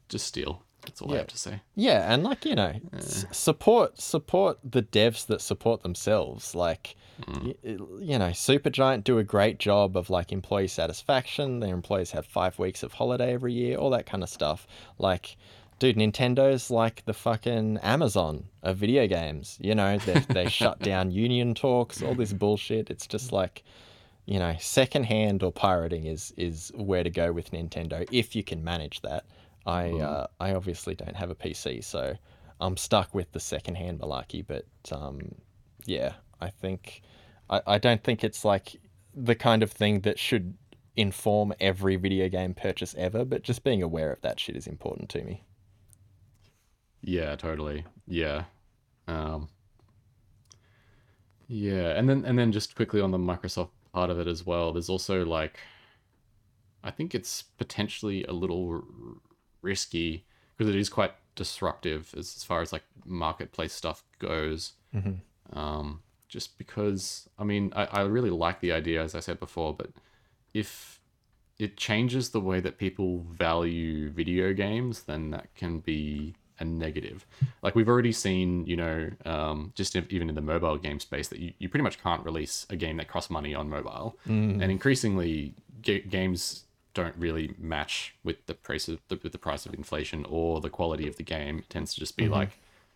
[0.10, 0.64] just steal.
[0.86, 1.62] That's all I have to say.
[1.76, 6.54] Yeah, and like you know, s- support support the devs that support themselves.
[6.56, 7.46] Like, mm.
[7.46, 7.56] y-
[8.02, 11.60] you know, Supergiant do a great job of like employee satisfaction.
[11.60, 14.68] Their employees have five weeks of holiday every year, all that kind of stuff.
[15.00, 15.38] Like,
[15.80, 19.58] dude, Nintendo's like the fucking Amazon of video games.
[19.62, 22.90] You know, they they shut down union talks, all this bullshit.
[22.90, 23.64] It's just like.
[24.26, 28.64] You know, secondhand or pirating is is where to go with Nintendo if you can
[28.64, 29.26] manage that.
[29.66, 32.16] I uh, I obviously don't have a PC, so
[32.59, 34.45] I'm stuck with the secondhand malarkey.
[34.45, 35.36] But um,
[35.86, 37.01] yeah, I think
[37.49, 38.76] I, I don't think it's like
[39.14, 40.55] the kind of thing that should
[40.95, 43.26] inform every video game purchase ever.
[43.26, 45.43] But just being aware of that shit is important to me.
[47.01, 47.86] Yeah, totally.
[48.07, 48.45] Yeah.
[49.07, 49.49] Um,
[51.47, 54.74] Yeah, and then and then just quickly on the Microsoft part of it as well.
[54.74, 55.59] There's also like,
[56.84, 58.84] I think it's potentially a little
[59.64, 60.26] risky
[60.57, 64.74] because it is quite disruptive as, as far as like marketplace stuff goes.
[64.95, 65.57] Mm-hmm.
[65.57, 69.74] Um, just because I mean I, I really like the idea as I said before,
[69.74, 69.91] but
[70.53, 70.99] if
[71.59, 77.26] it changes the way that people value video games, then that can be a negative.
[77.61, 81.28] Like we've already seen, you know, um, just if, even in the mobile game space,
[81.30, 84.61] that you, you pretty much can't release a game that costs money on mobile, Mm.
[84.61, 89.66] and increasingly ga- games don't really match with the price of the, with the price
[89.66, 91.60] of inflation or the quality of the game.
[91.60, 92.34] It tends to just be mm-hmm.
[92.34, 92.50] like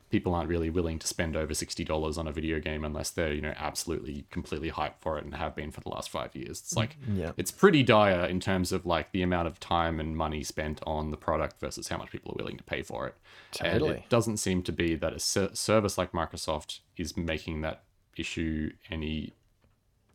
[0.09, 3.33] people aren't really willing to spend over sixty dollars on a video game unless they're
[3.33, 6.59] you know absolutely completely hyped for it and have been for the last five years.
[6.59, 7.19] It's like mm-hmm.
[7.19, 7.31] Yeah.
[7.37, 11.11] it's pretty dire in terms of like the amount of time and money spent on
[11.11, 13.15] the product versus how much people are willing to pay for it.
[13.61, 13.97] And Totally.
[13.97, 17.83] it doesn't seem to be that a ser- service like Microsoft is making that
[18.15, 19.33] issue any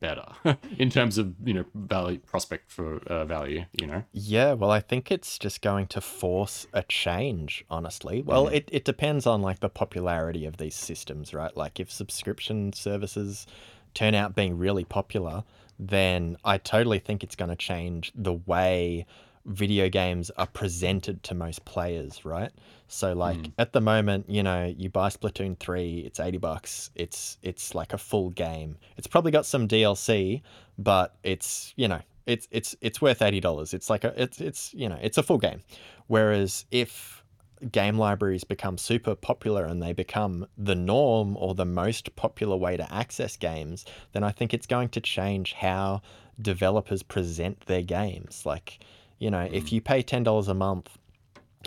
[0.03, 0.26] better
[0.78, 3.64] in terms of you know value prospect for uh, value.
[3.80, 4.05] You know.
[4.12, 8.20] Yeah, well, I think it's just going to force a change, honestly.
[8.20, 11.57] Well, it, it depends on like the popularity of these systems, right?
[11.57, 13.46] Like if subscription services
[13.94, 15.44] turn out being really popular,
[15.78, 19.07] then I totally think it's going to change the way
[19.45, 22.53] video games are presented to most players, right?
[22.88, 23.53] So like hmm.
[23.59, 26.90] at the moment, you know, you buy Splatoon 3, it's 80 bucks.
[26.95, 28.76] It's it's like a full game.
[28.97, 30.43] It's probably got some DLC,
[30.78, 33.74] but it's, you know, it's it's it's worth $80.
[33.74, 35.61] It's like a it's it's, you know, it's a full game.
[36.07, 37.22] Whereas if
[37.70, 42.76] game libraries become super popular and they become the norm or the most popular way
[42.76, 46.03] to access games, then I think it's going to change how
[46.40, 48.45] developers present their games.
[48.45, 48.80] Like,
[49.23, 49.73] you know, if mm.
[49.73, 50.99] you pay $10 a month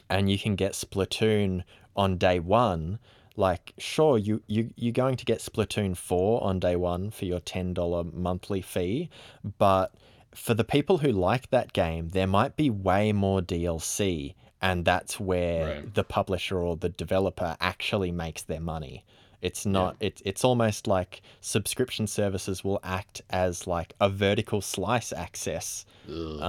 [0.09, 1.63] and you can get Splatoon
[1.95, 2.99] on day one,
[3.37, 7.39] like sure you you you're going to get Splatoon 4 on day one for your
[7.39, 9.09] $10 monthly fee,
[9.57, 9.93] but
[10.33, 15.17] for the people who like that game, there might be way more DLC and that's
[15.17, 15.93] where Right.
[15.93, 19.05] the publisher or the developer actually makes their money.
[19.45, 25.11] It's not it's it's almost like subscription services will act as like a vertical slice
[25.13, 25.85] access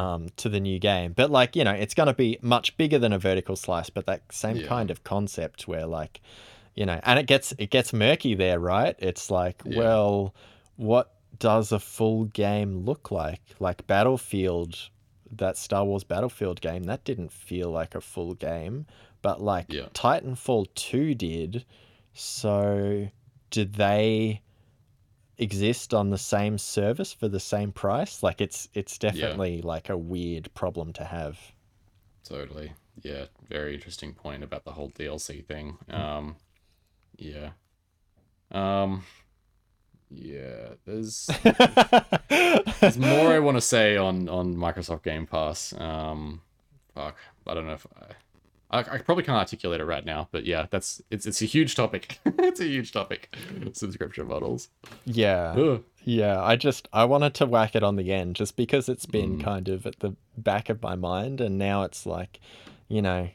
[0.03, 1.13] um, to the new game.
[1.13, 4.07] But like you know, it's going to be much bigger than a vertical slice, but
[4.07, 4.67] that same Yeah.
[4.69, 6.21] kind of concept where like
[6.75, 8.95] you know, and it gets it gets murky there, right?
[8.99, 9.79] It's like, Yeah.
[9.79, 10.35] well,
[10.77, 11.07] what
[11.39, 13.41] does a full game look like?
[13.61, 14.79] Like Battlefield,
[15.33, 18.87] that Star Wars Battlefield game, that didn't feel like a full game,
[19.23, 19.89] but like Yeah.
[19.95, 21.65] Titanfall 2 did.
[22.17, 23.09] So
[23.51, 24.41] do they
[25.39, 28.23] exist on the same service for the same price?
[28.23, 31.39] Like it's it's definitely like a weird problem to have.
[32.25, 32.73] Totally.
[33.03, 35.77] Yeah, very interesting point about the whole DLC thing.
[35.91, 36.37] Um
[37.19, 37.51] yeah.
[38.51, 39.05] Um
[40.11, 41.29] yeah, there's
[42.81, 45.75] there's more I want to say on on Microsoft Game Pass.
[45.77, 46.41] Um
[46.95, 48.15] fuck, I don't know if I,
[48.71, 51.75] I, I probably can't articulate it right now, but yeah, that's it's it's a huge
[51.77, 52.19] topic.
[52.25, 53.35] it's a huge topic.
[53.73, 54.69] Subscription models.
[55.05, 55.55] yeah.
[55.57, 55.83] Ugh.
[56.05, 59.39] Yeah, I just I wanted to whack it on the end just because it's been
[59.39, 59.45] Mm.
[59.45, 62.39] kind of at the back of my mind and now it's like,
[62.89, 63.29] you know,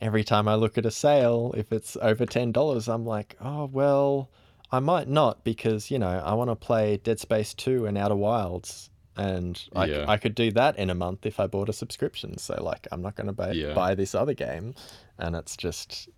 [0.00, 3.64] every time I look at a sale, if it's over ten dollars, I'm like, oh
[3.66, 4.28] well,
[4.70, 8.16] I might not because you know I want to play Dead Space Two and Outer
[8.16, 10.04] Wilds, and I, Yeah.
[10.08, 12.38] I could do that in a month if I bought a subscription.
[12.38, 13.74] So like, I'm not going to buy Yeah.
[13.74, 14.74] buy this other game,
[15.18, 16.08] and it's just,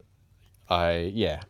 [0.69, 1.43] I yeah,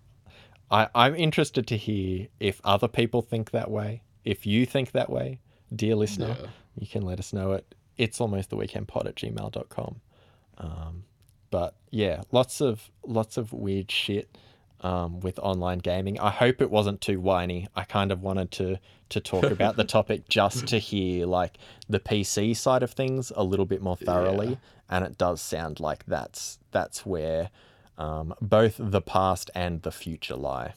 [0.71, 4.03] I I'm interested to hear if other people think that way.
[4.25, 5.41] If you think that way,
[5.75, 6.47] dear listener, Yeah.
[6.79, 7.65] you can let us know at
[7.97, 10.01] it's almost the weekend pod at gmail.com.
[10.59, 11.05] Um,
[11.51, 14.37] but yeah, lots of lots of weird shit
[14.83, 16.19] um, with online gaming.
[16.19, 17.69] I hope it wasn't too whiny.
[17.77, 18.79] I kind of wanted to
[19.11, 21.59] to talk about the topic just to hear like
[21.89, 24.55] the PC side of things a little bit more thoroughly, Yeah.
[24.89, 27.51] and it does sound like that's that's where
[27.99, 30.75] um, both the past and the future lie.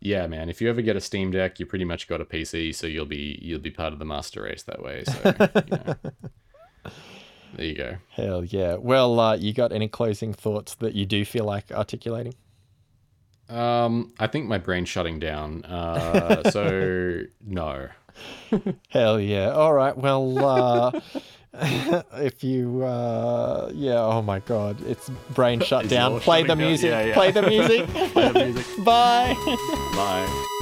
[0.00, 0.50] Yeah, man.
[0.50, 3.06] If you ever get a Steam Deck, you pretty much got a PC, so you'll
[3.06, 5.04] be you'll be part of the master race that way.
[5.04, 5.94] So you know.
[7.56, 7.96] there you go.
[8.10, 8.74] Hell yeah.
[8.74, 12.34] Well, uh, you got any closing thoughts that you do feel like articulating?
[13.48, 15.64] Um, I think my brain's shutting down.
[15.64, 17.88] Uh, so no.
[18.88, 19.50] Hell yeah.
[19.50, 19.96] All right.
[19.96, 21.00] Well, uh,
[22.14, 26.20] if you, uh, yeah, oh my God, it's brain shut Is down.
[26.20, 26.58] Play the down?
[26.58, 26.90] music.
[26.90, 27.14] Yeah, yeah.
[27.14, 27.86] Play the music.
[27.88, 28.84] Play the music.
[28.84, 29.34] Bye.
[29.94, 30.60] Bye.